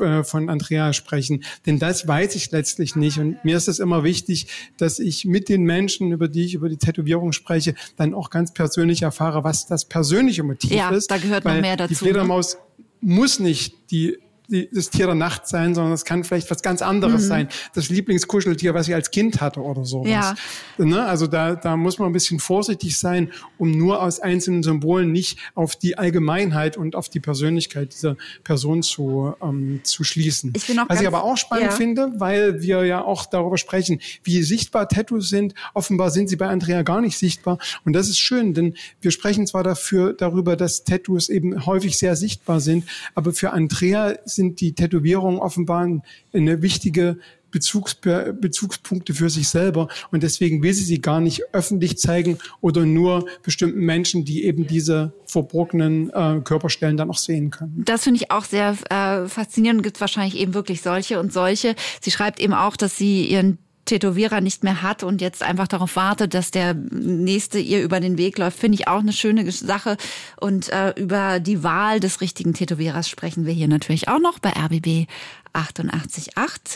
[0.00, 1.44] äh, von Andrea sprechen.
[1.66, 3.18] Denn das weiß ich letztlich nicht.
[3.18, 6.68] Und mir ist es immer wichtig, dass ich mit den Menschen, über die ich über
[6.68, 11.10] die Tätowierung spreche, dann auch ganz persönlich erfahre, was das persönliche Motiv ja, ist.
[11.10, 11.88] Da gehört noch mehr dazu.
[11.88, 12.60] Die Fledermaus ne?
[13.00, 16.82] Muss nicht die die, das Tier der Nacht sein, sondern es kann vielleicht was ganz
[16.82, 17.28] anderes mhm.
[17.28, 17.48] sein.
[17.74, 20.04] Das Lieblingskuscheltier, was ich als Kind hatte oder so.
[20.04, 20.34] Ja.
[20.78, 21.04] Ne?
[21.04, 25.38] Also da, da muss man ein bisschen vorsichtig sein, um nur aus einzelnen Symbolen nicht
[25.54, 30.52] auf die Allgemeinheit und auf die Persönlichkeit dieser Person zu, ähm, zu schließen.
[30.56, 31.76] Ich was ich aber auch spannend ja.
[31.76, 35.54] finde, weil wir ja auch darüber sprechen, wie sichtbar Tattoos sind.
[35.74, 37.58] Offenbar sind sie bei Andrea gar nicht sichtbar.
[37.84, 42.16] Und das ist schön, denn wir sprechen zwar dafür, darüber, dass Tattoos eben häufig sehr
[42.16, 42.84] sichtbar sind,
[43.14, 46.00] aber für Andrea sind die Tätowierungen offenbar
[46.32, 47.18] eine wichtige
[47.50, 52.84] Bezugs Bezugspunkte für sich selber und deswegen will sie sie gar nicht öffentlich zeigen oder
[52.84, 57.82] nur bestimmten Menschen, die eben diese verborgenen äh, Körperstellen dann auch sehen können.
[57.84, 59.82] Das finde ich auch sehr äh, faszinierend.
[59.82, 61.74] Gibt wahrscheinlich eben wirklich solche und solche.
[62.02, 65.96] Sie schreibt eben auch, dass sie ihren Tätowierer nicht mehr hat und jetzt einfach darauf
[65.96, 69.96] wartet, dass der nächste ihr über den Weg läuft, finde ich auch eine schöne Sache.
[70.40, 74.50] Und äh, über die Wahl des richtigen Tätowierers sprechen wir hier natürlich auch noch bei
[74.50, 75.08] RBB
[75.52, 76.32] 888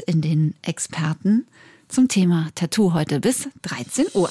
[0.07, 1.47] in den Experten
[1.89, 4.31] zum Thema Tattoo heute bis 13 Uhr.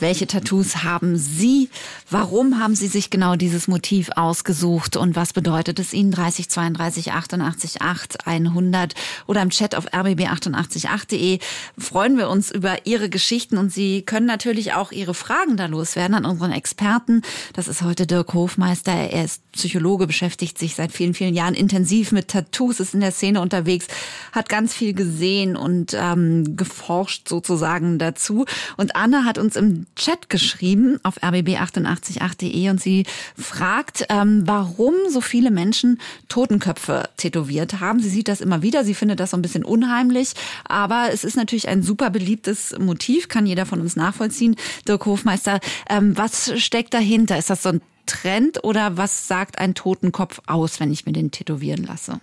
[0.00, 1.68] Welche Tattoos haben Sie?
[2.08, 4.96] Warum haben Sie sich genau dieses Motiv ausgesucht?
[4.96, 6.10] Und was bedeutet es Ihnen?
[6.10, 8.94] 30 32 88 8 100
[9.26, 11.38] oder im Chat auf rbb888.de
[11.78, 16.14] freuen wir uns über Ihre Geschichten und Sie können natürlich auch Ihre Fragen da loswerden
[16.14, 17.20] an unseren Experten.
[17.52, 18.92] Das ist heute Dirk Hofmeister.
[18.92, 23.12] Er ist Psychologe, beschäftigt sich seit vielen, vielen Jahren intensiv mit Tattoos, ist in der
[23.12, 23.86] Szene unterwegs,
[24.32, 28.46] hat ganz viel gesehen und ähm, geforscht sozusagen dazu.
[28.78, 33.04] Und Anne hat uns im Chat geschrieben auf rbb888.de und sie
[33.36, 38.00] fragt, ähm, warum so viele Menschen Totenköpfe tätowiert haben.
[38.00, 40.32] Sie sieht das immer wieder, sie findet das so ein bisschen unheimlich,
[40.64, 44.56] aber es ist natürlich ein super beliebtes Motiv, kann jeder von uns nachvollziehen.
[44.88, 45.60] Dirk Hofmeister,
[45.90, 47.36] ähm, was steckt dahinter?
[47.36, 51.30] Ist das so ein Trend oder was sagt ein Totenkopf aus, wenn ich mir den
[51.30, 52.20] tätowieren lasse?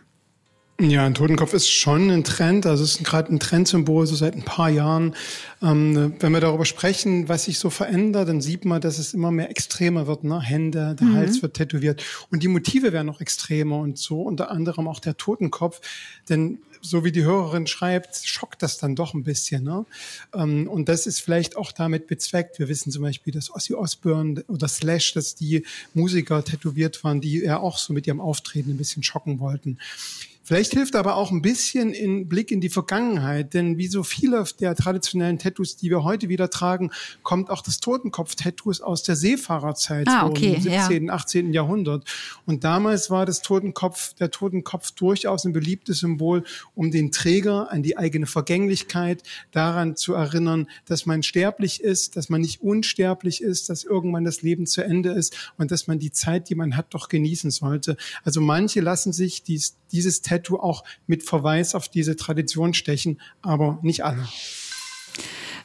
[0.79, 4.35] Ja, ein Totenkopf ist schon ein Trend, also es ist gerade ein Trendsymbol, so seit
[4.35, 5.15] ein paar Jahren.
[5.59, 9.31] Ähm, wenn wir darüber sprechen, was sich so verändert, dann sieht man, dass es immer
[9.31, 10.23] mehr extremer wird.
[10.23, 10.39] Ne?
[10.39, 11.15] Hände, der mhm.
[11.15, 15.17] Hals wird tätowiert und die Motive werden noch extremer und so, unter anderem auch der
[15.17, 15.81] Totenkopf.
[16.29, 19.63] Denn so wie die Hörerin schreibt, schockt das dann doch ein bisschen.
[19.63, 19.83] Ne?
[20.35, 22.59] Ähm, und das ist vielleicht auch damit bezweckt.
[22.59, 27.39] Wir wissen zum Beispiel, dass Ozzy Osbourne oder Slash, dass die Musiker tätowiert waren, die
[27.39, 29.79] ja auch so mit ihrem Auftreten ein bisschen schocken wollten.
[30.47, 34.45] Vielleicht hilft aber auch ein bisschen in Blick in die Vergangenheit, denn wie so viele
[34.61, 40.07] der traditionellen Tattoos, die wir heute wieder tragen, kommt auch das Totenkopf-Tattoos aus der Seefahrerzeit
[40.07, 41.13] ah, okay, im 17., ja.
[41.13, 41.51] 18.
[41.51, 42.05] Jahrhundert.
[42.45, 47.83] Und damals war das Totenkopf, der Totenkopf durchaus ein beliebtes Symbol, um den Träger an
[47.83, 53.67] die eigene Vergänglichkeit daran zu erinnern, dass man sterblich ist, dass man nicht unsterblich ist,
[53.67, 56.93] dass irgendwann das Leben zu Ende ist und dass man die Zeit, die man hat,
[56.93, 57.97] doch genießen sollte.
[58.23, 63.19] Also manche lassen sich dies, dieses Tattoo Tattoo auch mit Verweis auf diese Tradition stechen,
[63.41, 64.27] aber nicht alle.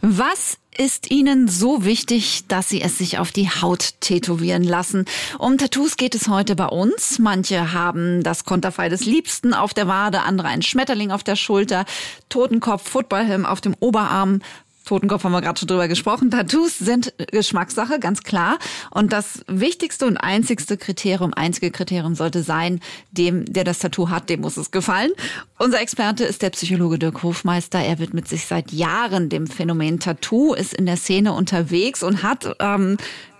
[0.04, 5.04] Was ist Ihnen so wichtig, dass Sie es sich auf die Haut tätowieren lassen?
[5.38, 7.20] Um Tattoos geht es heute bei uns.
[7.20, 11.84] Manche haben das Konterfei des Liebsten auf der Wade, andere einen Schmetterling auf der Schulter,
[12.30, 14.40] Totenkopf, Footballhelm auf dem Oberarm.
[14.84, 16.30] Totenkopf haben wir gerade schon drüber gesprochen.
[16.30, 18.58] Tattoos sind Geschmackssache, ganz klar.
[18.90, 24.28] Und das wichtigste und einzigste Kriterium, einzige Kriterium sollte sein, dem, der das Tattoo hat,
[24.28, 25.12] dem muss es gefallen.
[25.58, 27.78] Unser Experte ist der Psychologe Dirk Hofmeister.
[27.78, 32.56] Er widmet sich seit Jahren dem Phänomen Tattoo, ist in der Szene unterwegs und hat
[32.58, 32.96] ähm,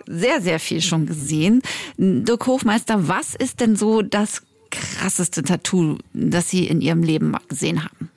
[0.06, 1.62] sehr, sehr viel schon gesehen.
[1.96, 7.84] Dirk Hofmeister, was ist denn so das krasseste Tattoo, das Sie in Ihrem Leben gesehen
[7.84, 8.10] haben?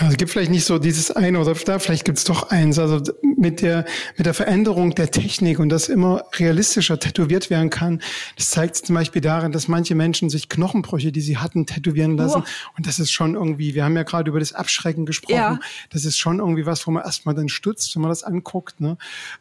[0.00, 2.78] Ja, es gibt vielleicht nicht so dieses eine oder da, vielleicht gibt es doch eins.
[2.80, 3.84] Also mit der,
[4.16, 8.02] mit der Veränderung der Technik und dass immer realistischer tätowiert werden kann,
[8.36, 12.42] das zeigt zum Beispiel darin, dass manche Menschen sich Knochenbrüche, die sie hatten, tätowieren lassen.
[12.44, 12.76] Oh.
[12.76, 15.60] Und das ist schon irgendwie, wir haben ja gerade über das Abschrecken gesprochen, ja.
[15.90, 18.96] das ist schon irgendwie was, wo man erstmal dann stutzt, wenn man das anguckt, ne?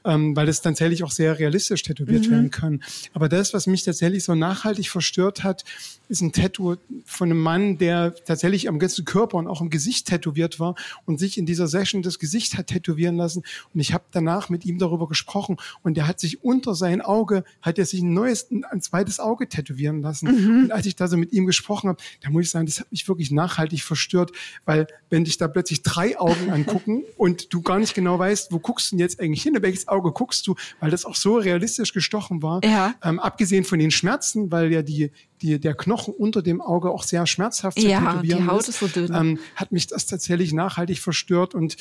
[0.05, 2.31] Ähm, weil das tatsächlich auch sehr realistisch tätowiert mhm.
[2.31, 2.83] werden kann.
[3.13, 5.63] Aber das, was mich tatsächlich so nachhaltig verstört hat,
[6.09, 10.07] ist ein Tattoo von einem Mann, der tatsächlich am ganzen Körper und auch im Gesicht
[10.07, 10.75] tätowiert war
[11.05, 13.43] und sich in dieser Session das Gesicht hat tätowieren lassen.
[13.73, 17.43] Und ich habe danach mit ihm darüber gesprochen und er hat sich unter sein Auge,
[17.61, 20.27] hat er sich ein neues, ein zweites Auge tätowieren lassen.
[20.27, 20.63] Mhm.
[20.63, 22.91] Und als ich da so mit ihm gesprochen habe, da muss ich sagen, das hat
[22.91, 24.31] mich wirklich nachhaltig verstört,
[24.65, 28.59] weil wenn dich da plötzlich drei Augen angucken und du gar nicht genau weißt, wo
[28.59, 31.93] guckst du denn jetzt eigentlich hin, welches Auge guckst du, weil das auch so realistisch
[31.93, 32.95] gestochen war, ja.
[33.03, 35.11] ähm, abgesehen von den Schmerzen, weil ja die,
[35.43, 38.87] die, der Knochen unter dem Auge auch sehr schmerzhaft zu ja, die Haut ist so
[38.87, 39.13] dünn.
[39.13, 41.75] Ähm, hat mich das tatsächlich nachhaltig verstört und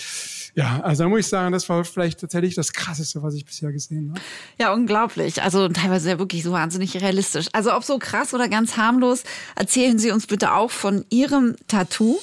[0.55, 3.73] ja, also da muss ich sagen, das war vielleicht tatsächlich das Krasseste, was ich bisher
[3.73, 4.21] gesehen habe.
[4.59, 5.43] Ja, unglaublich.
[5.43, 7.47] Also teilweise ja wirklich so wahnsinnig realistisch.
[7.53, 9.23] Also ob so krass oder ganz harmlos,
[9.57, 12.19] erzählen Sie uns bitte auch von Ihrem Tattoo.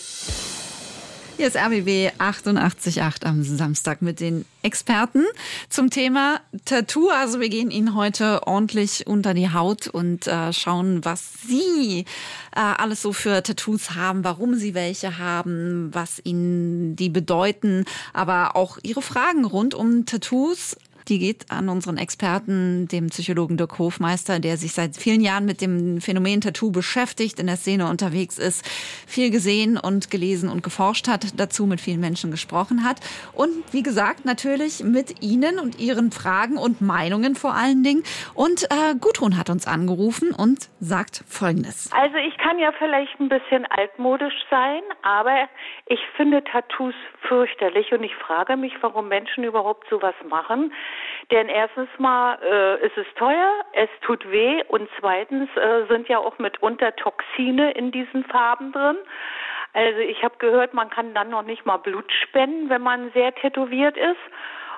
[1.40, 5.24] Hier ist RBB 888 am Samstag mit den Experten
[5.70, 7.12] zum Thema Tattoo.
[7.12, 12.04] Also wir gehen Ihnen heute ordentlich unter die Haut und äh, schauen, was Sie
[12.54, 18.58] äh, alles so für Tattoos haben, warum Sie welche haben, was Ihnen die bedeuten, aber
[18.58, 20.76] auch Ihre Fragen rund um Tattoos
[21.10, 25.62] die geht an unseren Experten, dem Psychologen Dirk Hofmeister, der sich seit vielen Jahren mit
[25.62, 28.66] dem Phänomen Tattoo beschäftigt, in der Szene unterwegs ist,
[29.08, 33.00] viel gesehen und gelesen und geforscht hat, dazu mit vielen Menschen gesprochen hat.
[33.34, 38.04] Und wie gesagt, natürlich mit Ihnen und Ihren Fragen und Meinungen vor allen Dingen.
[38.36, 41.92] Und äh, Gudrun hat uns angerufen und sagt Folgendes.
[41.92, 45.50] Also ich kann ja vielleicht ein bisschen altmodisch sein, aber
[45.88, 46.94] ich finde Tattoos
[47.28, 50.72] fürchterlich und ich frage mich, warum Menschen überhaupt sowas machen.
[51.32, 56.20] Denn erstens mal äh, ist es teuer, es tut weh und zweitens äh, sind ja
[56.20, 58.98] auch mitunter Toxine in diesen Farben drin.
[59.74, 63.34] Also ich habe gehört, man kann dann noch nicht mal Blut spenden, wenn man sehr
[63.36, 64.20] tätowiert ist.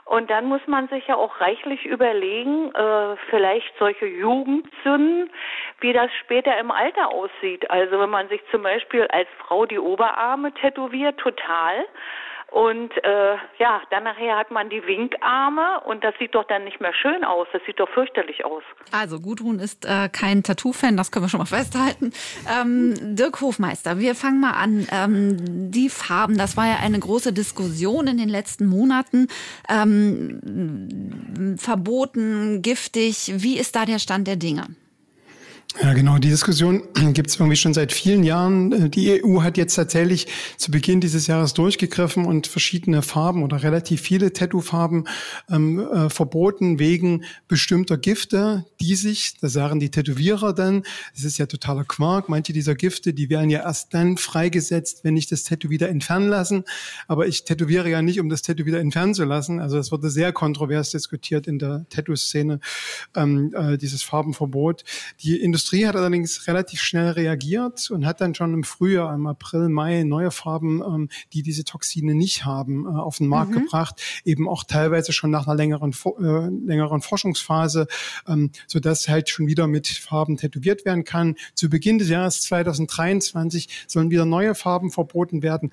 [0.05, 5.29] Und dann muss man sich ja auch reichlich überlegen, äh, vielleicht solche Jugendsünden,
[5.79, 7.71] wie das später im Alter aussieht.
[7.71, 11.86] Also wenn man sich zum Beispiel als Frau die Oberarme tätowiert, total,
[12.51, 16.81] und äh, ja, dann nachher hat man die Winkarme und das sieht doch dann nicht
[16.81, 17.47] mehr schön aus.
[17.53, 18.61] Das sieht doch fürchterlich aus.
[18.91, 22.11] Also Gudrun ist äh, kein Tattoo-Fan, das können wir schon mal festhalten.
[22.61, 24.85] Ähm, Dirk Hofmeister, wir fangen mal an.
[24.91, 29.29] Ähm, die Farben, das war ja eine große Diskussion in den letzten Monaten.
[29.69, 33.31] Ähm, verboten, giftig.
[33.35, 34.63] Wie ist da der Stand der Dinge?
[35.79, 36.17] Ja, genau.
[36.17, 38.91] Die Diskussion gibt es irgendwie schon seit vielen Jahren.
[38.91, 44.01] Die EU hat jetzt tatsächlich zu Beginn dieses Jahres durchgegriffen und verschiedene Farben oder relativ
[44.01, 45.07] viele Tattoo-Farben
[45.49, 50.84] ähm, äh, verboten wegen bestimmter Gifte, die sich, das sagen die Tätowierer dann,
[51.15, 55.15] das ist ja totaler Quark, manche dieser Gifte, die werden ja erst dann freigesetzt, wenn
[55.15, 56.65] ich das Tattoo wieder entfernen lassen.
[57.07, 59.62] Aber ich tätowiere ja nicht, um das Tattoo wieder entfernen zu lassen.
[59.62, 62.60] Also das wurde sehr kontrovers diskutiert in der Tattoo-Szene,
[63.15, 64.84] ähm, äh, dieses Farbenverbot.
[65.21, 69.28] Die Industrie Industrie hat allerdings relativ schnell reagiert und hat dann schon im Frühjahr, im
[69.28, 73.65] April, Mai neue Farben, ähm, die diese Toxine nicht haben, äh, auf den Markt mhm.
[73.65, 74.02] gebracht.
[74.26, 77.86] Eben auch teilweise schon nach einer längeren, äh, längeren Forschungsphase,
[78.28, 81.36] ähm, so dass halt schon wieder mit Farben tätowiert werden kann.
[81.54, 85.71] Zu Beginn des Jahres 2023 sollen wieder neue Farben verboten werden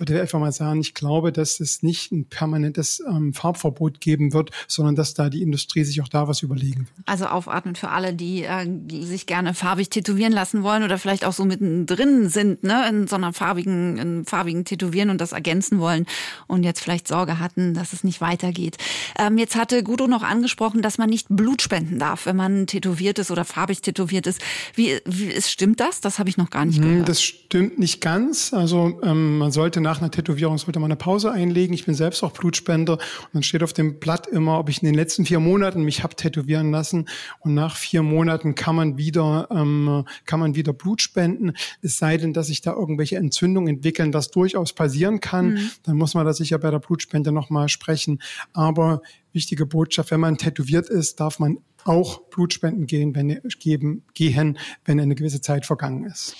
[0.00, 4.50] würde einfach mal sagen, ich glaube, dass es nicht ein permanentes ähm, Farbverbot geben wird,
[4.66, 7.06] sondern dass da die Industrie sich auch da was überlegen wird.
[7.06, 11.32] Also aufatmen für alle, die äh, sich gerne farbig tätowieren lassen wollen oder vielleicht auch
[11.32, 16.06] so mittendrin sind, ne, in so einer farbigen, in farbigen Tätowieren und das ergänzen wollen
[16.46, 18.78] und jetzt vielleicht Sorge hatten, dass es nicht weitergeht.
[19.18, 23.18] Ähm, jetzt hatte Gudo noch angesprochen, dass man nicht Blut spenden darf, wenn man tätowiert
[23.18, 24.40] ist oder farbig tätowiert ist.
[24.74, 26.00] Wie, wie stimmt das?
[26.00, 27.08] Das habe ich noch gar nicht hm, gehört.
[27.08, 28.52] Das stimmt nicht ganz.
[28.52, 31.74] Also ähm, man sollte nach nach einer Tätowierung sollte man eine Pause einlegen.
[31.74, 34.86] Ich bin selbst auch Blutspender und dann steht auf dem Blatt immer, ob ich in
[34.86, 37.08] den letzten vier Monaten mich habe tätowieren lassen
[37.40, 41.54] und nach vier Monaten kann man wieder ähm, kann man wieder Blut spenden.
[41.82, 45.54] Es sei denn, dass sich da irgendwelche Entzündungen entwickeln, was durchaus passieren kann.
[45.54, 45.70] Mhm.
[45.82, 48.22] Dann muss man da sicher bei der Blutspende nochmal sprechen.
[48.52, 54.56] Aber wichtige Botschaft, wenn man tätowiert ist, darf man auch Blutspenden gehen, wenn, geben, gehen,
[54.84, 56.36] wenn eine gewisse Zeit vergangen ist.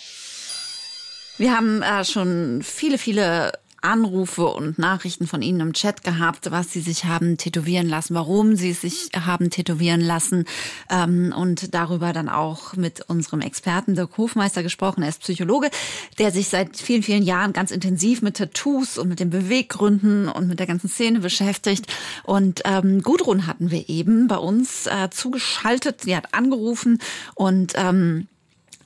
[1.40, 6.70] Wir haben äh, schon viele, viele Anrufe und Nachrichten von Ihnen im Chat gehabt, was
[6.70, 10.44] Sie sich haben tätowieren lassen, warum Sie sich haben tätowieren lassen
[10.90, 15.02] ähm, und darüber dann auch mit unserem Experten Dirk Hofmeister gesprochen.
[15.02, 15.70] Er ist Psychologe,
[16.18, 20.46] der sich seit vielen, vielen Jahren ganz intensiv mit Tattoos und mit den Beweggründen und
[20.46, 21.86] mit der ganzen Szene beschäftigt.
[22.22, 26.02] Und ähm, Gudrun hatten wir eben bei uns äh, zugeschaltet.
[26.02, 26.98] Sie hat angerufen
[27.34, 28.28] und ähm,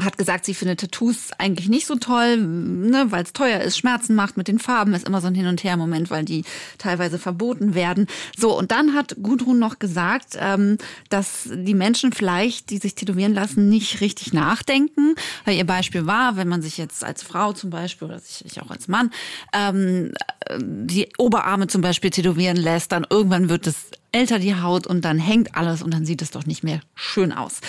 [0.02, 4.14] hat gesagt, sie findet Tattoos eigentlich nicht so toll, ne, weil es teuer ist, Schmerzen
[4.14, 6.44] macht mit den Farben, ist immer so ein Hin- und Her-Moment, weil die
[6.78, 8.06] teilweise verboten werden.
[8.36, 10.78] So, und dann hat Gudrun noch gesagt, ähm,
[11.10, 15.14] dass die Menschen vielleicht, die sich tätowieren lassen, nicht richtig nachdenken.
[15.44, 18.70] Weil ihr Beispiel war, wenn man sich jetzt als Frau zum Beispiel oder sich auch
[18.70, 19.10] als Mann
[19.52, 20.12] ähm,
[20.58, 23.76] die Oberarme zum Beispiel tätowieren lässt, dann irgendwann wird es
[24.12, 27.32] älter die Haut und dann hängt alles und dann sieht es doch nicht mehr schön
[27.32, 27.60] aus.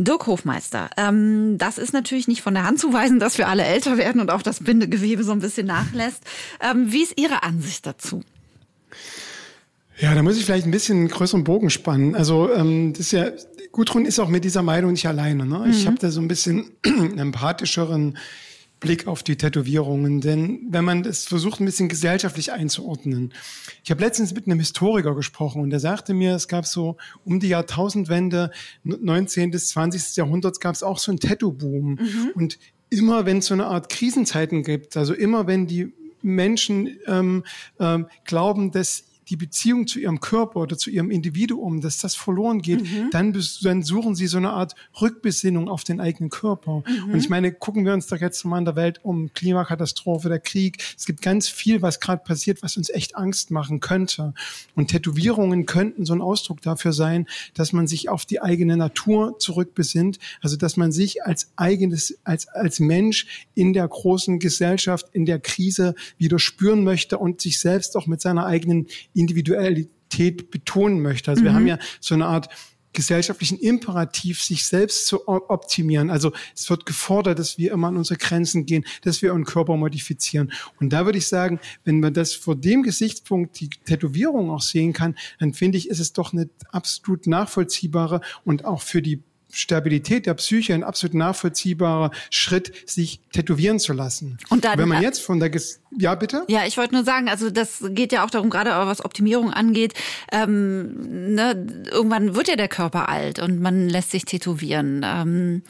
[0.00, 3.64] Dirk Hofmeister, ähm, das ist natürlich nicht von der Hand zu weisen, dass wir alle
[3.64, 6.22] älter werden und auch das Bindegewebe so ein bisschen nachlässt.
[6.60, 8.22] Ähm, wie ist Ihre Ansicht dazu?
[9.98, 12.14] Ja, da muss ich vielleicht ein bisschen einen größeren Bogen spannen.
[12.14, 13.30] Also ähm, das ist ja,
[13.72, 15.44] Gudrun ist auch mit dieser Meinung nicht alleine.
[15.44, 15.66] Ne?
[15.68, 15.88] Ich mhm.
[15.88, 18.16] habe da so ein bisschen empathischeren
[18.80, 20.20] Blick auf die Tätowierungen.
[20.20, 23.32] Denn wenn man das versucht, ein bisschen gesellschaftlich einzuordnen.
[23.84, 27.40] Ich habe letztens mit einem Historiker gesprochen und der sagte mir, es gab so um
[27.40, 28.50] die Jahrtausendwende,
[28.84, 29.50] 19.
[29.50, 30.16] bis 20.
[30.16, 31.90] Jahrhunderts gab es auch so einen Tattoo-Boom.
[31.90, 32.30] Mhm.
[32.34, 32.58] Und
[32.90, 37.44] immer wenn es so eine Art Krisenzeiten gibt, also immer wenn die Menschen ähm,
[37.78, 42.62] ähm, glauben, dass die Beziehung zu ihrem Körper oder zu ihrem Individuum, dass das verloren
[42.62, 43.10] geht, mhm.
[43.10, 46.82] dann, dann suchen sie so eine Art Rückbesinnung auf den eigenen Körper.
[46.86, 47.12] Mhm.
[47.12, 50.38] Und ich meine, gucken wir uns doch jetzt mal in der Welt um, Klimakatastrophe, der
[50.38, 50.78] Krieg.
[50.96, 54.32] Es gibt ganz viel, was gerade passiert, was uns echt Angst machen könnte.
[54.74, 59.38] Und Tätowierungen könnten so ein Ausdruck dafür sein, dass man sich auf die eigene Natur
[59.38, 65.26] zurückbesinnt, also dass man sich als eigenes, als, als Mensch in der großen Gesellschaft, in
[65.26, 68.86] der Krise wieder spüren möchte und sich selbst auch mit seiner eigenen
[69.18, 71.30] Individualität betonen möchte.
[71.30, 71.46] Also mhm.
[71.46, 72.48] wir haben ja so eine Art
[72.92, 76.10] gesellschaftlichen Imperativ, sich selbst zu optimieren.
[76.10, 79.76] Also es wird gefordert, dass wir immer an unsere Grenzen gehen, dass wir unseren Körper
[79.76, 80.52] modifizieren.
[80.80, 84.92] Und da würde ich sagen, wenn man das vor dem Gesichtspunkt die Tätowierung auch sehen
[84.92, 90.26] kann, dann finde ich, ist es doch eine absolut nachvollziehbare und auch für die Stabilität
[90.26, 94.38] der Psyche ein absolut nachvollziehbarer Schritt, sich tätowieren zu lassen.
[94.50, 97.28] Und dann, wenn man jetzt von der Ges ja bitte ja ich wollte nur sagen,
[97.28, 99.94] also das geht ja auch darum, gerade was Optimierung angeht.
[100.32, 105.04] Ähm, ne, irgendwann wird ja der Körper alt und man lässt sich tätowieren.
[105.04, 105.62] Ähm,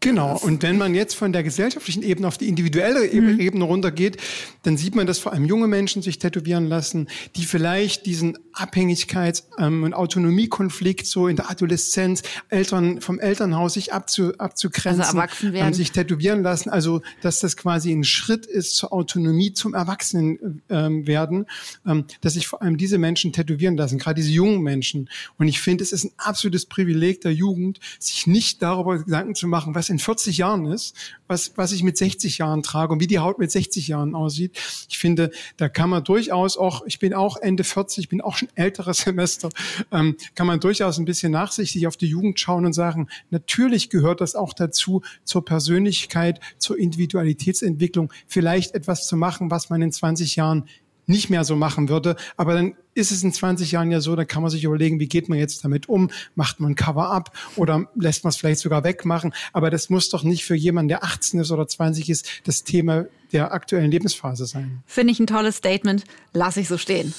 [0.00, 0.38] genau.
[0.38, 3.40] Und wenn man jetzt von der gesellschaftlichen Ebene auf die individuelle mhm.
[3.40, 4.18] Ebene runtergeht,
[4.62, 9.44] dann sieht man, dass vor allem junge Menschen sich tätowieren lassen, die vielleicht diesen Abhängigkeits-
[9.58, 15.52] ähm, und Autonomiekonflikt so in der Adoleszenz, Eltern vom Elternhaus sich abzu, abzugrenzen, also erwachsen
[15.52, 15.74] werden.
[15.74, 16.70] Sich tätowieren lassen.
[16.70, 21.46] Also, dass das quasi ein Schritt ist zur Autonomie, zum Erwachsenen ähm, werden,
[21.86, 25.08] ähm, dass sich vor allem diese Menschen tätowieren lassen, gerade diese jungen Menschen.
[25.38, 29.45] Und ich finde, es ist ein absolutes Privileg der Jugend, sich nicht darüber Gedanken zu
[29.46, 30.94] machen, was in 40 Jahren ist,
[31.26, 34.58] was, was ich mit 60 Jahren trage und wie die Haut mit 60 Jahren aussieht.
[34.88, 38.36] Ich finde, da kann man durchaus auch, ich bin auch Ende 40, ich bin auch
[38.36, 39.48] schon älteres Semester,
[39.92, 44.20] ähm, kann man durchaus ein bisschen nachsichtig auf die Jugend schauen und sagen, natürlich gehört
[44.20, 50.36] das auch dazu, zur Persönlichkeit, zur Individualitätsentwicklung, vielleicht etwas zu machen, was man in 20
[50.36, 50.68] Jahren
[51.06, 52.16] nicht mehr so machen würde.
[52.36, 55.08] Aber dann ist es in 20 Jahren ja so, dann kann man sich überlegen, wie
[55.08, 56.10] geht man jetzt damit um?
[56.34, 59.32] Macht man Cover-up oder lässt man es vielleicht sogar wegmachen?
[59.52, 63.06] Aber das muss doch nicht für jemanden, der 18 ist oder 20 ist, das Thema
[63.32, 64.82] der aktuellen Lebensphase sein.
[64.86, 66.04] Finde ich ein tolles Statement.
[66.32, 67.12] Lass ich so stehen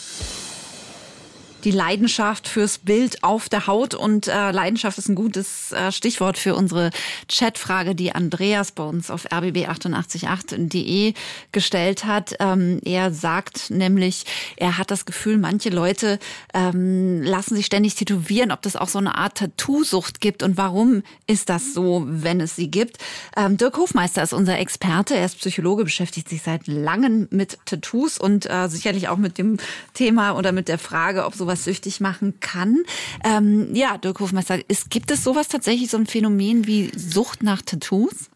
[1.63, 3.93] die Leidenschaft fürs Bild auf der Haut.
[3.93, 6.91] Und äh, Leidenschaft ist ein gutes äh, Stichwort für unsere
[7.28, 11.13] Chatfrage, die Andreas bei uns auf rbb888.de
[11.52, 12.36] gestellt hat.
[12.39, 16.20] Ähm, er sagt nämlich, er hat das Gefühl, manche Leute
[16.54, 21.04] ähm, lassen sich ständig tätowieren, ob das auch so eine Art Tattoo-Sucht gibt und warum
[21.26, 22.98] ist das so, wenn es sie gibt.
[23.36, 25.15] Ähm, Dirk Hofmeister ist unser Experte.
[25.15, 29.58] Er ist Psychologe, beschäftigt sich seit langem mit Tattoos und äh, sicherlich auch mit dem
[29.93, 32.84] Thema oder mit der Frage, ob sowas süchtig machen kann.
[33.24, 37.62] Ähm, ja, Dirk Hofmeister, ist, gibt es sowas tatsächlich, so ein Phänomen wie Sucht nach
[37.62, 38.30] Tattoos?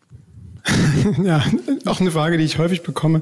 [1.23, 1.43] ja,
[1.85, 3.21] auch eine Frage, die ich häufig bekomme.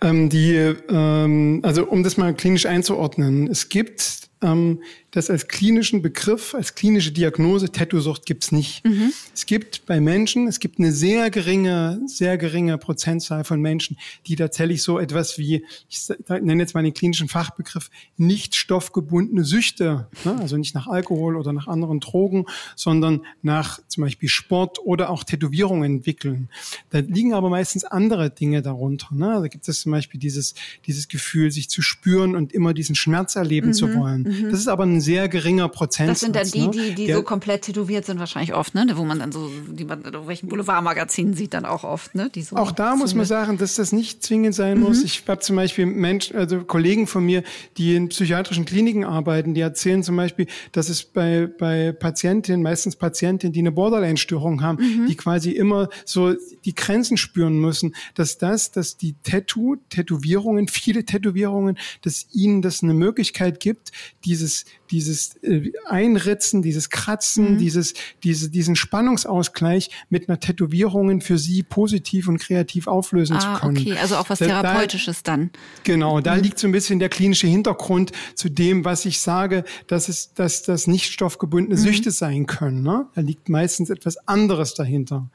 [0.00, 6.02] Ähm, die, ähm, also um das mal klinisch einzuordnen, es gibt ähm, das als klinischen
[6.02, 8.84] Begriff, als klinische Diagnose Tattoo-Sucht gibt's nicht.
[8.84, 9.12] Mhm.
[9.34, 14.36] Es gibt bei Menschen, es gibt eine sehr geringe, sehr geringe Prozentzahl von Menschen, die
[14.36, 20.36] tatsächlich so etwas wie, ich nenne jetzt mal den klinischen Fachbegriff, nicht stoffgebundene Süchte, ne?
[20.38, 22.44] also nicht nach Alkohol oder nach anderen Drogen,
[22.76, 26.50] sondern nach zum Beispiel Sport oder auch Tätowierungen entwickeln.
[26.90, 29.08] Da liegen aber meistens andere Dinge darunter.
[29.14, 29.32] Ne?
[29.32, 30.54] Also gibt es zum Beispiel dieses,
[30.86, 33.72] dieses Gefühl, sich zu spüren und immer diesen Schmerz erleben mhm.
[33.72, 34.22] zu wollen.
[34.22, 34.50] Mhm.
[34.50, 36.20] Das ist aber ein sehr geringer Prozentsatz.
[36.20, 37.14] Das sind dann die, die, die ne?
[37.14, 38.86] so komplett tätowiert sind wahrscheinlich oft, ne?
[38.94, 42.30] Wo man dann so, die man in welchen Boulevardmagazinen sieht dann auch oft, ne?
[42.34, 44.84] Die so auch da muss man sagen, dass das nicht zwingend sein mhm.
[44.84, 45.02] muss.
[45.02, 47.42] Ich habe zum Beispiel Menschen, also Kollegen von mir,
[47.76, 52.96] die in psychiatrischen Kliniken arbeiten, die erzählen zum Beispiel, dass es bei, bei Patientinnen, meistens
[52.96, 55.06] Patientinnen, die eine Borderline-Störung haben, mhm.
[55.06, 56.34] die quasi immer so
[56.64, 62.82] die Grenzen spüren müssen, dass das, dass die Tattoo, Tätowierungen, viele Tätowierungen, dass ihnen das
[62.82, 63.92] eine Möglichkeit gibt,
[64.24, 67.58] dieses, dieses äh, Einritzen, dieses Kratzen, mhm.
[67.58, 73.60] dieses, diese, diesen Spannungsausgleich mit einer Tätowierungen für sie positiv und kreativ auflösen ah, zu
[73.60, 73.78] können.
[73.78, 75.50] Okay, also auch was Therapeutisches da, dann.
[75.84, 76.42] Genau, da mhm.
[76.42, 80.62] liegt so ein bisschen der klinische Hintergrund zu dem, was ich sage, dass es, dass
[80.62, 81.82] das nicht stoffgebundene mhm.
[81.84, 82.82] Süchte sein können.
[82.82, 83.06] Ne?
[83.14, 85.30] Da liegt meistens etwas anderes dahinter.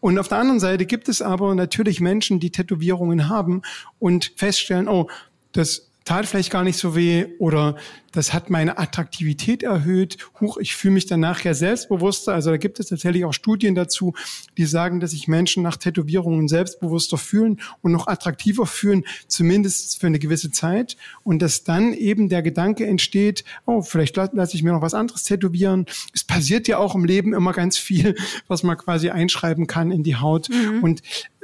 [0.00, 3.62] Und auf der anderen Seite gibt es aber natürlich Menschen, die Tätowierungen haben
[3.98, 5.08] und feststellen, oh,
[5.52, 7.76] das tat vielleicht gar nicht so weh oder
[8.14, 10.18] das hat meine Attraktivität erhöht.
[10.40, 12.32] Huch, ich fühle mich danach ja selbstbewusster.
[12.32, 14.14] Also da gibt es tatsächlich auch Studien dazu,
[14.56, 20.06] die sagen, dass sich Menschen nach Tätowierungen selbstbewusster fühlen und noch attraktiver fühlen, zumindest für
[20.06, 20.96] eine gewisse Zeit.
[21.24, 25.24] Und dass dann eben der Gedanke entsteht, oh, vielleicht lasse ich mir noch was anderes
[25.24, 25.86] tätowieren.
[26.12, 28.14] Es passiert ja auch im Leben immer ganz viel,
[28.46, 30.48] was man quasi einschreiben kann in die Haut.
[30.50, 30.84] Mhm.
[30.84, 31.02] Und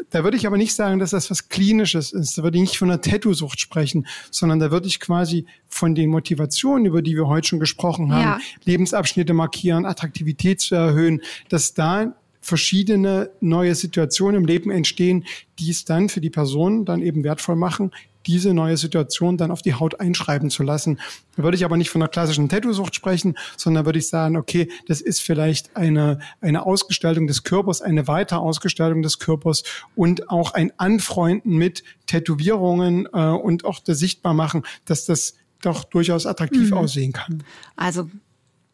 [0.08, 2.38] da würde ich aber nicht sagen, dass das was Klinisches ist.
[2.38, 6.10] Da würde ich nicht von einer Tattoo-Sucht sprechen, sondern da würde ich quasi von den
[6.10, 8.38] Motivationen, über die wir heute schon gesprochen haben, ja.
[8.64, 15.24] Lebensabschnitte markieren, Attraktivität zu erhöhen, dass da verschiedene neue Situationen im Leben entstehen,
[15.58, 17.92] die es dann für die Person dann eben wertvoll machen,
[18.26, 21.00] diese neue Situation dann auf die Haut einschreiben zu lassen.
[21.36, 24.70] Da würde ich aber nicht von einer klassischen Tattoo-Sucht sprechen, sondern würde ich sagen, okay,
[24.86, 29.62] das ist vielleicht eine, eine Ausgestaltung des Körpers, eine weitere Ausgestaltung des Körpers
[29.94, 36.26] und auch ein Anfreunden mit Tätowierungen äh, und auch das Sichtbarmachen, dass das doch durchaus
[36.26, 36.76] attraktiv mhm.
[36.76, 37.42] aussehen kann.
[37.76, 38.08] Also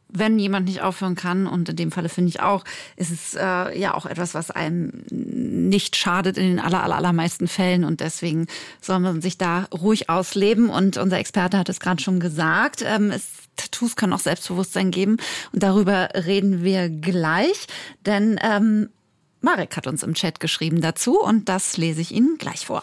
[0.09, 2.65] wenn jemand nicht aufhören kann, und in dem Falle finde ich auch,
[2.97, 7.49] ist es äh, ja auch etwas, was einem nicht schadet in den aller, aller, allermeisten
[7.49, 7.85] Fällen.
[7.85, 8.47] Und deswegen
[8.81, 10.69] soll man sich da ruhig ausleben.
[10.69, 12.85] Und unser Experte hat es gerade schon gesagt.
[12.87, 15.17] Ähm, es, Tattoos können auch Selbstbewusstsein geben.
[15.53, 17.67] Und darüber reden wir gleich.
[18.05, 18.91] Denn ähm,
[19.41, 22.83] Marek hat uns im Chat geschrieben dazu und das lese ich Ihnen gleich vor.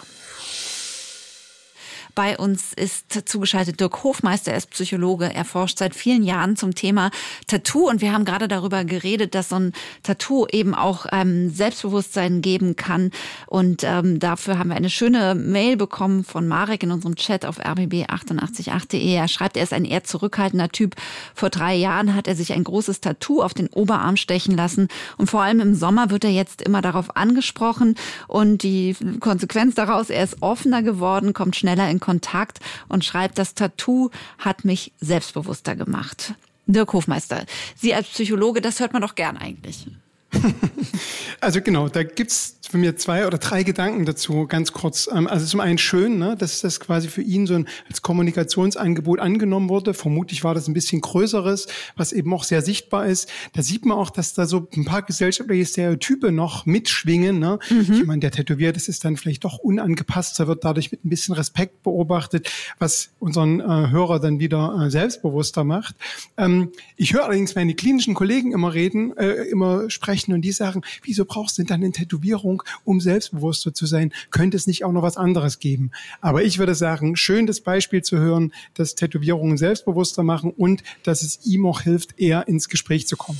[2.15, 5.33] Bei uns ist zugeschaltet Dirk Hofmeister, er ist Psychologe.
[5.33, 7.09] Er forscht seit vielen Jahren zum Thema
[7.47, 9.73] Tattoo und wir haben gerade darüber geredet, dass so ein
[10.03, 13.09] Tattoo eben auch ähm, Selbstbewusstsein geben kann.
[13.47, 17.59] Und ähm, dafür haben wir eine schöne Mail bekommen von Marek in unserem Chat auf
[17.59, 19.15] rbb888.de.
[19.15, 20.95] Er schreibt, er ist ein eher zurückhaltender Typ.
[21.33, 25.31] Vor drei Jahren hat er sich ein großes Tattoo auf den Oberarm stechen lassen und
[25.31, 27.95] vor allem im Sommer wird er jetzt immer darauf angesprochen
[28.27, 33.53] und die Konsequenz daraus, er ist offener geworden, kommt schneller in Kontakt und schreibt, das
[33.53, 36.33] Tattoo hat mich selbstbewusster gemacht.
[36.65, 37.45] Dirk Hofmeister,
[37.77, 39.87] Sie als Psychologe, das hört man doch gern eigentlich.
[41.43, 45.09] Also genau, da gibt's für mir zwei oder drei Gedanken dazu, ganz kurz.
[45.13, 49.19] Ähm, also zum einen schön, ne, dass das quasi für ihn so ein als Kommunikationsangebot
[49.19, 49.93] angenommen wurde.
[49.93, 51.67] Vermutlich war das ein bisschen größeres,
[51.97, 53.29] was eben auch sehr sichtbar ist.
[53.51, 57.39] Da sieht man auch, dass da so ein paar gesellschaftliche Stereotype noch mitschwingen.
[57.39, 57.59] Ne?
[57.69, 57.93] Mhm.
[57.93, 61.83] Jemand, der tätowiert ist, ist dann vielleicht doch unangepasster, wird dadurch mit ein bisschen Respekt
[61.83, 65.95] beobachtet, was unseren äh, Hörer dann wieder äh, selbstbewusster macht.
[66.37, 70.81] Ähm, ich höre allerdings meine klinischen Kollegen immer reden, äh, immer sprechen und die sagen,
[71.03, 74.13] wieso brauchst du denn dann eine Tätowierung, um selbstbewusster zu sein?
[74.31, 75.91] Könnte es nicht auch noch was anderes geben?
[76.21, 81.23] Aber ich würde sagen, schön das Beispiel zu hören, dass Tätowierungen selbstbewusster machen und dass
[81.23, 83.39] es ihm auch hilft, eher ins Gespräch zu kommen.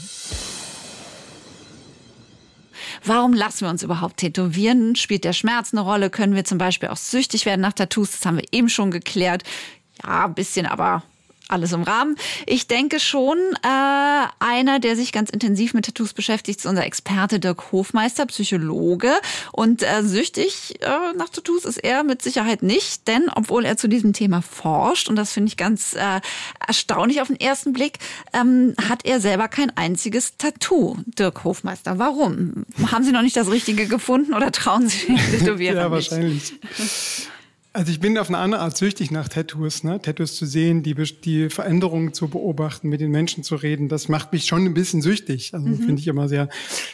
[3.06, 4.96] Warum lassen wir uns überhaupt tätowieren?
[4.96, 6.10] Spielt der Schmerz eine Rolle?
[6.10, 8.12] Können wir zum Beispiel auch süchtig werden nach Tattoos?
[8.12, 9.44] Das haben wir eben schon geklärt.
[10.04, 11.04] Ja, ein bisschen, aber
[11.48, 12.16] alles im Rahmen.
[12.46, 17.40] Ich denke schon, äh, einer, der sich ganz intensiv mit Tattoos beschäftigt, ist unser Experte
[17.40, 19.12] Dirk Hofmeister, Psychologe.
[19.52, 20.88] Und äh, süchtig äh,
[21.18, 25.16] nach Tattoos ist er mit Sicherheit nicht, denn obwohl er zu diesem Thema forscht, und
[25.16, 26.22] das finde ich ganz äh,
[26.66, 28.00] erstaunlich auf den ersten Blick,
[28.34, 30.98] ähm, hat er selber kein einziges Tattoo.
[31.06, 32.66] Dirk Hofmeister, warum?
[32.92, 36.54] Haben Sie noch nicht das Richtige gefunden oder trauen Sie den Tätowierer Ja, wahrscheinlich.
[37.76, 40.00] Also ich bin auf eine andere Art süchtig nach Tattoos, ne?
[40.00, 44.32] Tattoos zu sehen, die, die Veränderungen zu beobachten, mit den Menschen zu reden, das macht
[44.32, 45.56] mich schon ein bisschen süchtig.
[45.56, 45.78] Also mhm.
[45.78, 46.50] finde ich immer sehr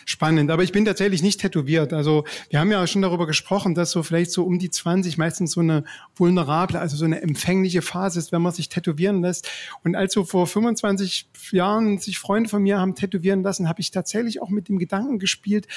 [0.06, 0.50] spannend.
[0.52, 1.92] Aber ich bin tatsächlich nicht tätowiert.
[1.92, 5.52] Also wir haben ja schon darüber gesprochen, dass so vielleicht so um die 20 meistens
[5.52, 5.84] so eine
[6.16, 9.50] vulnerable, also so eine empfängliche Phase ist, wenn man sich tätowieren lässt.
[9.84, 13.92] Und als so vor 25 Jahren sich Freunde von mir haben tätowieren lassen, habe ich
[13.92, 15.68] tatsächlich auch mit dem Gedanken gespielt,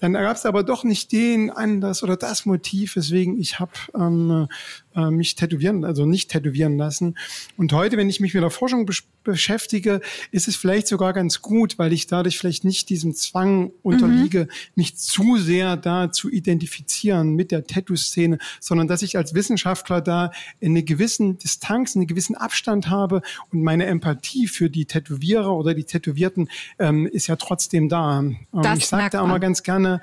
[0.00, 4.48] dann gab es aber doch nicht den Anlass oder das Motiv, weswegen ich habe ähm,
[4.94, 7.16] äh, mich tätowieren, also nicht tätowieren lassen.
[7.56, 8.88] Und heute, wenn ich mich mit der Forschung
[9.24, 14.40] beschäftige, ist es vielleicht sogar ganz gut, weil ich dadurch vielleicht nicht diesem Zwang unterliege,
[14.44, 14.72] mhm.
[14.76, 20.30] mich zu sehr da zu identifizieren mit der Tattoo-Szene, sondern dass ich als Wissenschaftler da
[20.62, 25.84] eine gewissen Distanz, einen gewissen Abstand habe und meine Empathie für die Tätowierer oder die
[25.84, 28.18] Tätowierten ähm, ist ja trotzdem da.
[28.20, 28.36] Ähm,
[28.76, 30.00] ich sage da immer ganz gerne,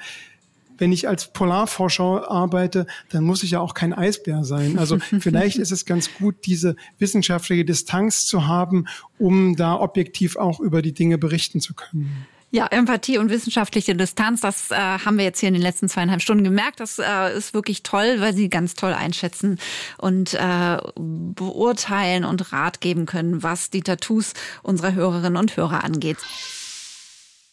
[0.82, 4.80] wenn ich als Polarforscher arbeite, dann muss ich ja auch kein Eisbär sein.
[4.80, 8.88] Also vielleicht ist es ganz gut, diese wissenschaftliche Distanz zu haben,
[9.20, 12.26] um da objektiv auch über die Dinge berichten zu können.
[12.50, 16.22] Ja, Empathie und wissenschaftliche Distanz, das äh, haben wir jetzt hier in den letzten zweieinhalb
[16.22, 16.80] Stunden gemerkt.
[16.80, 19.60] Das äh, ist wirklich toll, weil Sie ganz toll einschätzen
[20.00, 26.18] und äh, beurteilen und Rat geben können, was die Tattoos unserer Hörerinnen und Hörer angeht.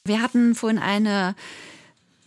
[0.04, 1.36] Wir hatten vorhin eine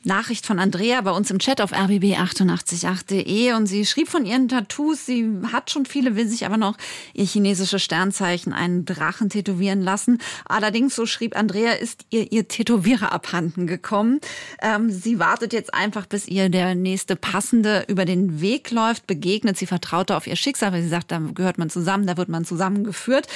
[0.03, 5.05] Nachricht von Andrea bei uns im Chat auf rbb888.de und sie schrieb von ihren Tattoos,
[5.05, 6.77] sie hat schon viele, will sich aber noch
[7.13, 10.19] ihr chinesisches Sternzeichen, einen Drachen tätowieren lassen.
[10.45, 14.19] Allerdings, so schrieb Andrea, ist ihr ihr Tätowierer abhanden gekommen.
[14.61, 19.57] Ähm, sie wartet jetzt einfach, bis ihr der nächste passende über den Weg läuft, begegnet.
[19.57, 22.45] Sie vertraute auf ihr Schicksal, weil sie sagt, da gehört man zusammen, da wird man
[22.45, 23.27] zusammengeführt.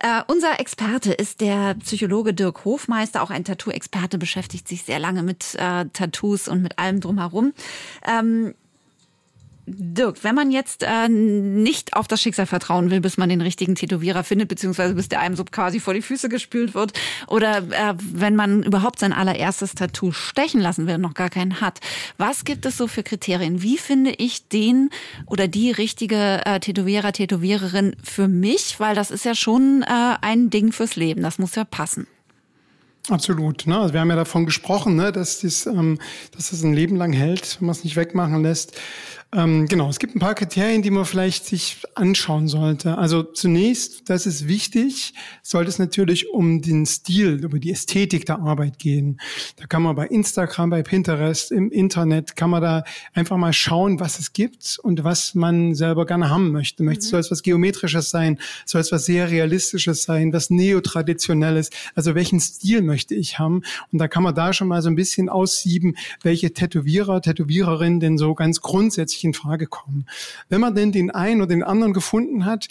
[0.00, 5.22] Äh, unser Experte ist der Psychologe Dirk Hofmeister, auch ein Tattoo-Experte, beschäftigt sich sehr lange
[5.22, 7.52] mit äh, Tattoos und mit allem drumherum.
[8.06, 8.54] Ähm,
[9.66, 13.74] Dirk, wenn man jetzt äh, nicht auf das Schicksal vertrauen will, bis man den richtigen
[13.74, 16.92] Tätowierer findet, beziehungsweise bis der einem so quasi vor die Füße gespült wird,
[17.26, 21.80] oder äh, wenn man überhaupt sein allererstes Tattoo stechen lassen will, noch gar keinen hat,
[22.16, 23.60] was gibt es so für Kriterien?
[23.60, 24.90] Wie finde ich den
[25.26, 28.78] oder die richtige äh, Tätowierer, Tätowiererin für mich?
[28.78, 32.06] Weil das ist ja schon äh, ein Ding fürs Leben, das muss ja passen.
[33.08, 33.66] Absolut.
[33.66, 33.78] Ne?
[33.78, 35.98] Also wir haben ja davon gesprochen, ne, dass, dies, ähm,
[36.32, 38.80] dass das ein Leben lang hält, wenn man es nicht wegmachen lässt.
[39.36, 42.96] Ähm, genau, es gibt ein paar Kriterien, die man vielleicht sich anschauen sollte.
[42.96, 45.12] Also zunächst, das ist wichtig,
[45.42, 49.20] sollte es natürlich um den Stil, über die Ästhetik der Arbeit gehen.
[49.56, 54.00] Da kann man bei Instagram, bei Pinterest, im Internet, kann man da einfach mal schauen,
[54.00, 56.82] was es gibt und was man selber gerne haben möchte.
[56.82, 57.10] Möchte mhm.
[57.10, 62.40] soll es was Geometrisches sein, soll es was sehr Realistisches sein, was Neotraditionelles, also welchen
[62.40, 63.60] Stil möchte ich haben?
[63.92, 68.16] Und da kann man da schon mal so ein bisschen aussieben, welche Tätowierer, Tätowiererinnen denn
[68.16, 70.06] so ganz grundsätzlich in Frage kommen.
[70.48, 72.68] Wenn man denn den einen oder den anderen gefunden hat,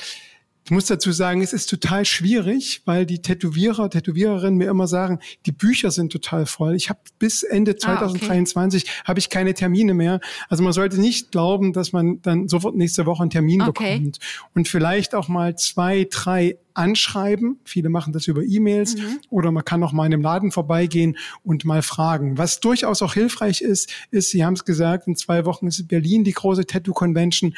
[0.66, 5.20] ich muss dazu sagen, es ist total schwierig, weil die Tätowierer, Tätowiererinnen mir immer sagen,
[5.46, 6.76] die Bücher sind total voll.
[6.76, 9.02] Ich habe bis Ende 2023 ah, okay.
[9.06, 10.20] habe ich keine Termine mehr.
[10.50, 13.98] Also man sollte nicht glauben, dass man dann sofort nächste Woche einen Termin okay.
[13.98, 14.20] bekommt.
[14.56, 17.60] Und vielleicht auch mal zwei, drei anschreiben.
[17.64, 19.20] Viele machen das über E-Mails mhm.
[19.30, 22.38] oder man kann auch mal in einem Laden vorbeigehen und mal fragen.
[22.38, 26.24] Was durchaus auch hilfreich ist, ist, Sie haben es gesagt, in zwei Wochen ist Berlin
[26.24, 27.56] die große Tattoo Convention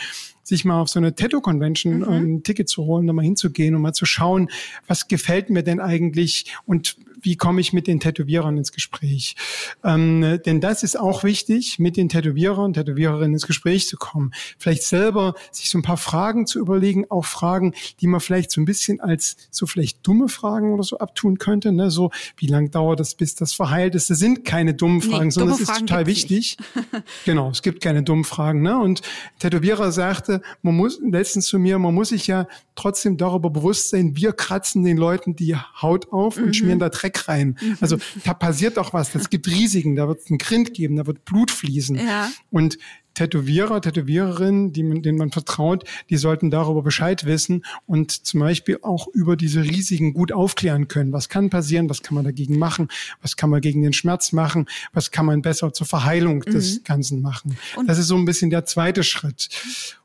[0.47, 2.07] sich mal auf so eine Tattoo Convention mhm.
[2.07, 4.49] ein Ticket zu holen, da mal hinzugehen und mal zu schauen,
[4.88, 9.36] was gefällt mir denn eigentlich und wie komme ich mit den Tätowierern ins Gespräch?
[9.84, 14.32] Ähm, denn das ist auch wichtig, mit den Tätowierern, Tätowiererinnen ins Gespräch zu kommen.
[14.57, 18.61] Vielleicht selber sich so ein paar Fragen zu überlegen, auch Fragen, die man vielleicht so
[18.61, 21.72] ein bisschen als so vielleicht dumme Fragen oder so abtun könnte.
[21.72, 21.89] Ne?
[21.91, 24.10] So, wie lang dauert das, bis das verheilt ist?
[24.10, 26.58] Das sind keine dummen Fragen, nee, sondern das ist total wichtig.
[27.26, 28.62] genau, es gibt keine dummen Fragen.
[28.62, 28.78] Ne?
[28.78, 29.01] Und
[29.39, 34.16] Tätowierer sagte, man muss letztens zu mir, man muss sich ja trotzdem darüber bewusst sein,
[34.16, 36.53] wir kratzen den Leuten die Haut auf und mhm.
[36.53, 37.58] schmieren da Dreck rein.
[37.60, 37.78] Mhm.
[37.82, 39.14] Also da passiert auch was.
[39.16, 41.95] Es gibt Risiken, da wird es einen Grind geben, da wird Blut fließen.
[41.95, 42.30] Ja.
[42.51, 42.78] Und
[43.18, 49.07] Tätowierer, Tätowiererinnen, die, denen man vertraut, die sollten darüber Bescheid wissen und zum Beispiel auch
[49.07, 51.11] über diese Risiken gut aufklären können.
[51.13, 51.89] Was kann passieren?
[51.89, 52.89] Was kann man dagegen machen?
[53.24, 54.68] Was kann man gegen den Schmerz machen?
[54.93, 56.51] Was kann man besser zur Verheilung mhm.
[56.51, 57.57] des Ganzen machen?
[57.76, 59.49] Und das ist so ein bisschen der zweite Schritt.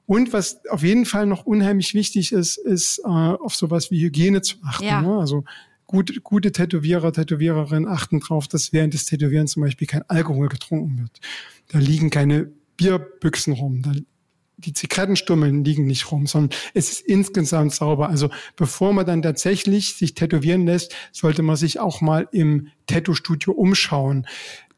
[0.06, 4.40] Und was auf jeden Fall noch unheimlich wichtig ist, ist äh, auf sowas wie Hygiene
[4.40, 4.84] zu achten.
[4.84, 5.02] Ja.
[5.02, 5.18] Ne?
[5.18, 5.44] Also
[5.86, 10.98] gute, gute Tätowierer, Tätowiererinnen achten darauf, dass während des Tätowierens zum Beispiel kein Alkohol getrunken
[10.98, 11.20] wird.
[11.68, 12.50] Da liegen keine
[12.82, 13.82] Bierbüchsen rum.
[13.82, 13.92] Da,
[14.56, 18.08] die Zigarettenstummeln liegen nicht rum, sondern es ist insgesamt sauber.
[18.08, 23.52] Also bevor man dann tatsächlich sich tätowieren lässt, sollte man sich auch mal im Tattoo-Studio
[23.52, 24.26] umschauen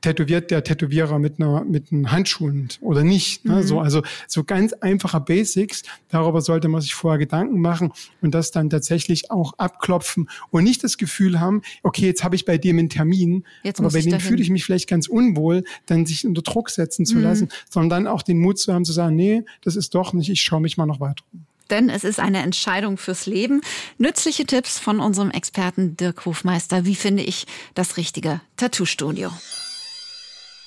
[0.05, 3.47] tätowiert der Tätowierer mit einer mit einem Handschuhen oder nicht.
[3.47, 3.57] Ne?
[3.57, 3.63] Mhm.
[3.63, 5.83] So, also so ganz einfache Basics.
[6.11, 7.91] Darüber sollte man sich vorher Gedanken machen
[8.21, 12.45] und das dann tatsächlich auch abklopfen und nicht das Gefühl haben, okay, jetzt habe ich
[12.45, 16.05] bei dem einen Termin, jetzt aber bei dem fühle ich mich vielleicht ganz unwohl, dann
[16.05, 17.23] sich unter Druck setzen zu mhm.
[17.23, 20.29] lassen, sondern dann auch den Mut zu haben zu sagen, nee, das ist doch nicht,
[20.29, 23.63] ich schaue mich mal noch weiter um denn es ist eine Entscheidung fürs Leben.
[23.97, 26.85] Nützliche Tipps von unserem Experten Dirk Hofmeister.
[26.85, 29.33] Wie finde ich das richtige Tattoo-Studio?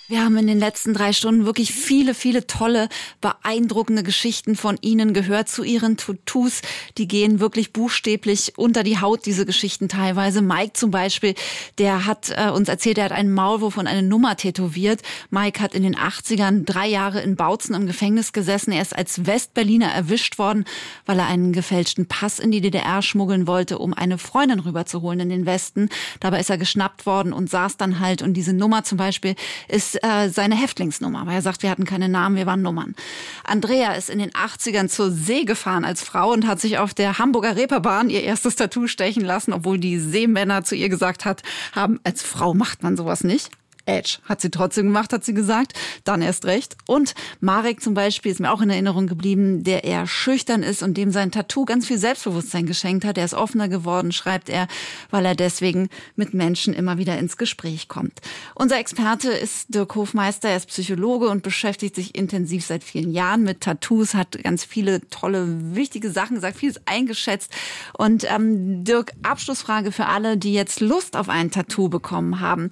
[0.10, 2.88] Wir haben in den letzten drei Stunden wirklich viele, viele tolle,
[3.20, 6.62] beeindruckende Geschichten von Ihnen gehört zu Ihren Tattoos.
[6.98, 10.42] Die gehen wirklich buchstäblich unter die Haut, diese Geschichten teilweise.
[10.42, 11.36] Mike zum Beispiel,
[11.78, 15.02] der hat äh, uns erzählt, er hat einen Maulwurf und eine Nummer tätowiert.
[15.30, 18.72] Mike hat in den 80ern drei Jahre in Bautzen im Gefängnis gesessen.
[18.72, 20.64] Er ist als Westberliner erwischt worden,
[21.06, 25.30] weil er einen gefälschten Pass in die DDR schmuggeln wollte, um eine Freundin rüberzuholen in
[25.30, 25.90] den Westen.
[26.22, 28.22] Dabei ist er geschnappt worden und saß dann halt.
[28.22, 29.36] Und diese Nummer zum Beispiel
[29.68, 32.96] ist äh, seine Häftlingsnummer, weil er sagt, wir hatten keine Namen, wir waren Nummern.
[33.44, 37.18] Andrea ist in den 80ern zur See gefahren als Frau und hat sich auf der
[37.18, 41.44] Hamburger Reeperbahn ihr erstes Tattoo stechen lassen, obwohl die Seemänner zu ihr gesagt hat,
[41.74, 43.52] haben, als Frau macht man sowas nicht.
[43.88, 44.20] Edge.
[44.26, 45.74] Hat sie trotzdem gemacht, hat sie gesagt.
[46.04, 46.76] Dann erst recht.
[46.86, 50.98] Und Marek zum Beispiel ist mir auch in Erinnerung geblieben, der eher schüchtern ist und
[50.98, 53.18] dem sein Tattoo ganz viel Selbstbewusstsein geschenkt hat.
[53.18, 54.68] Er ist offener geworden, schreibt er,
[55.10, 58.20] weil er deswegen mit Menschen immer wieder ins Gespräch kommt.
[58.56, 60.50] Unser Experte ist Dirk Hofmeister.
[60.50, 65.08] Er ist Psychologe und beschäftigt sich intensiv seit vielen Jahren mit Tattoos, hat ganz viele
[65.10, 67.52] tolle, wichtige Sachen gesagt, vieles eingeschätzt.
[67.98, 72.70] Und ähm, Dirk, Abschlussfrage für alle, die jetzt Lust auf ein Tattoo bekommen haben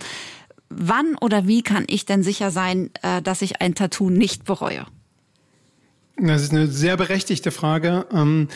[0.70, 4.86] wann oder wie kann ich denn sicher sein, äh, dass ich ein Tattoo nicht bereue?
[6.18, 8.06] Das ist eine sehr berechtigte Frage.
[8.12, 8.48] Ähm,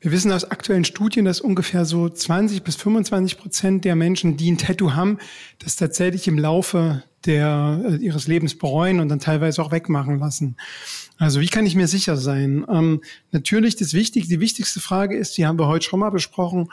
[0.00, 4.50] wir wissen aus aktuellen Studien, dass ungefähr so 20 bis 25 Prozent der Menschen, die
[4.50, 5.18] ein Tattoo haben,
[5.58, 10.56] das tatsächlich im Laufe der, äh, ihres Lebens bereuen und dann teilweise auch wegmachen lassen.
[11.16, 12.64] Also wie kann ich mir sicher sein?
[12.70, 13.00] Ähm,
[13.32, 16.68] natürlich das Wichtige, die wichtigste Frage ist, die haben wir heute schon mal besprochen,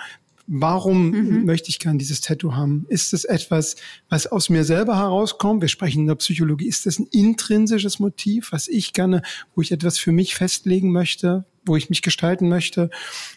[0.48, 1.46] Warum mhm.
[1.46, 2.86] möchte ich gern dieses Tattoo haben?
[2.90, 3.76] Ist es etwas,
[4.10, 5.62] was aus mir selber herauskommt?
[5.62, 6.68] Wir sprechen in der Psychologie.
[6.68, 9.24] Ist das ein intrinsisches Motiv, was ich gerne,
[9.56, 11.46] wo ich etwas für mich festlegen möchte?
[11.66, 12.90] Wo ich mich gestalten möchte?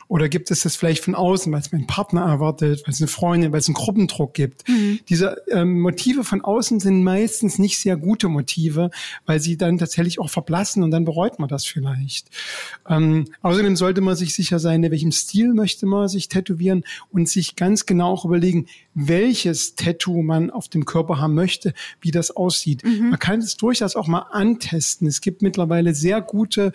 [0.09, 3.09] Oder gibt es das vielleicht von außen, weil es mein Partner erwartet, weil es eine
[3.09, 4.69] Freundin, weil es einen Gruppendruck gibt?
[4.69, 5.01] Mhm.
[5.09, 8.91] Diese ähm, Motive von außen sind meistens nicht sehr gute Motive,
[9.27, 12.29] weil sie dann tatsächlich auch verblassen und dann bereut man das vielleicht.
[12.89, 17.29] Ähm, außerdem sollte man sich sicher sein, in welchem Stil möchte man sich tätowieren und
[17.29, 22.31] sich ganz genau auch überlegen, welches Tattoo man auf dem Körper haben möchte, wie das
[22.31, 22.85] aussieht.
[22.85, 23.11] Mhm.
[23.11, 25.07] Man kann es durchaus auch mal antesten.
[25.07, 26.73] Es gibt mittlerweile sehr gute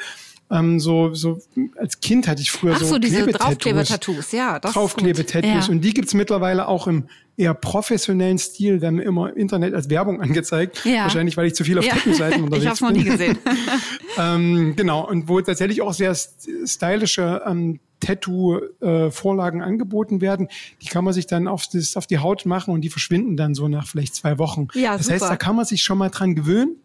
[0.54, 1.39] Ähm, so, so
[1.78, 3.47] als Kind hatte ich früher Ach so, so diese Klebetattoos.
[3.47, 4.60] Draufklebetattoos, ja.
[4.60, 5.62] Draufklebetattoos.
[5.66, 5.70] gut.
[5.70, 7.06] Und die gibt's mittlerweile auch im
[7.38, 10.86] eher professionellen Stil, werden mir immer im Internet als Werbung angezeigt.
[10.86, 11.04] Ja.
[11.06, 11.93] Wahrscheinlich, weil ich zu viel auf Ja.
[11.95, 12.97] Tattoo-Seiten unterwegs Ich habe es noch bin.
[12.99, 13.38] nie gesehen.
[14.20, 20.47] ähm, genau, und wo tatsächlich auch sehr st- stylische ähm, Tattoo-Vorlagen angeboten werden.
[20.82, 23.56] Die kann man sich dann auf, das, auf die Haut machen und die verschwinden dann
[23.56, 24.68] so nach vielleicht zwei Wochen.
[24.74, 25.16] Ja, das super.
[25.16, 26.76] heißt, da kann man sich schon mal dran gewöhnen.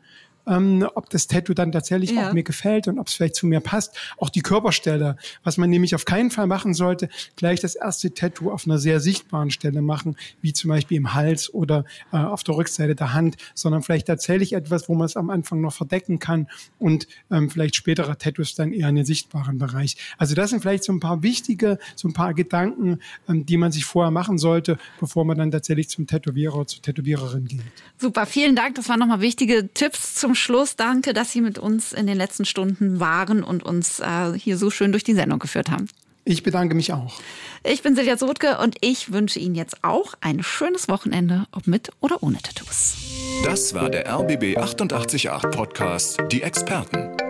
[0.48, 2.28] Ähm, ob das Tattoo dann tatsächlich Ja.
[2.28, 3.96] auch mir gefällt und ob es vielleicht zu mir passt.
[4.16, 8.50] Auch die Körperstelle, was man nämlich auf keinen Fall machen sollte, gleich das erste Tattoo
[8.50, 12.56] auf einer sehr sichtbaren Stelle machen, wie zum Beispiel im Hals oder äh, auf der
[12.56, 16.48] Rückseite der Hand, sondern vielleicht tatsächlich etwas, wo man es am Anfang noch verdecken kann
[16.78, 19.96] und ähm, vielleicht spätere Tattoos dann eher in den sichtbaren Bereich.
[20.16, 23.72] Also das sind vielleicht so ein paar wichtige, so ein paar Gedanken, ähm, die man
[23.72, 27.60] sich vorher machen sollte, bevor man dann tatsächlich zum Tätowierer oder zur Tätowiererin geht.
[27.98, 28.76] Super, vielen Dank.
[28.76, 30.76] Das waren nochmal wichtige Tipps zum Schluss.
[30.76, 34.70] Danke, dass Sie mit uns in den letzten Stunden waren und uns äh, hier so
[34.70, 35.88] schön durch die Sendung geführt haben.
[36.24, 37.14] Ich bedanke mich auch.
[37.64, 41.90] Ich bin Silja Sotke und ich wünsche Ihnen jetzt auch ein schönes Wochenende, ob mit
[42.00, 42.96] oder ohne Tattoos.
[43.44, 47.27] Das war der RBB 888 Podcast Die Experten.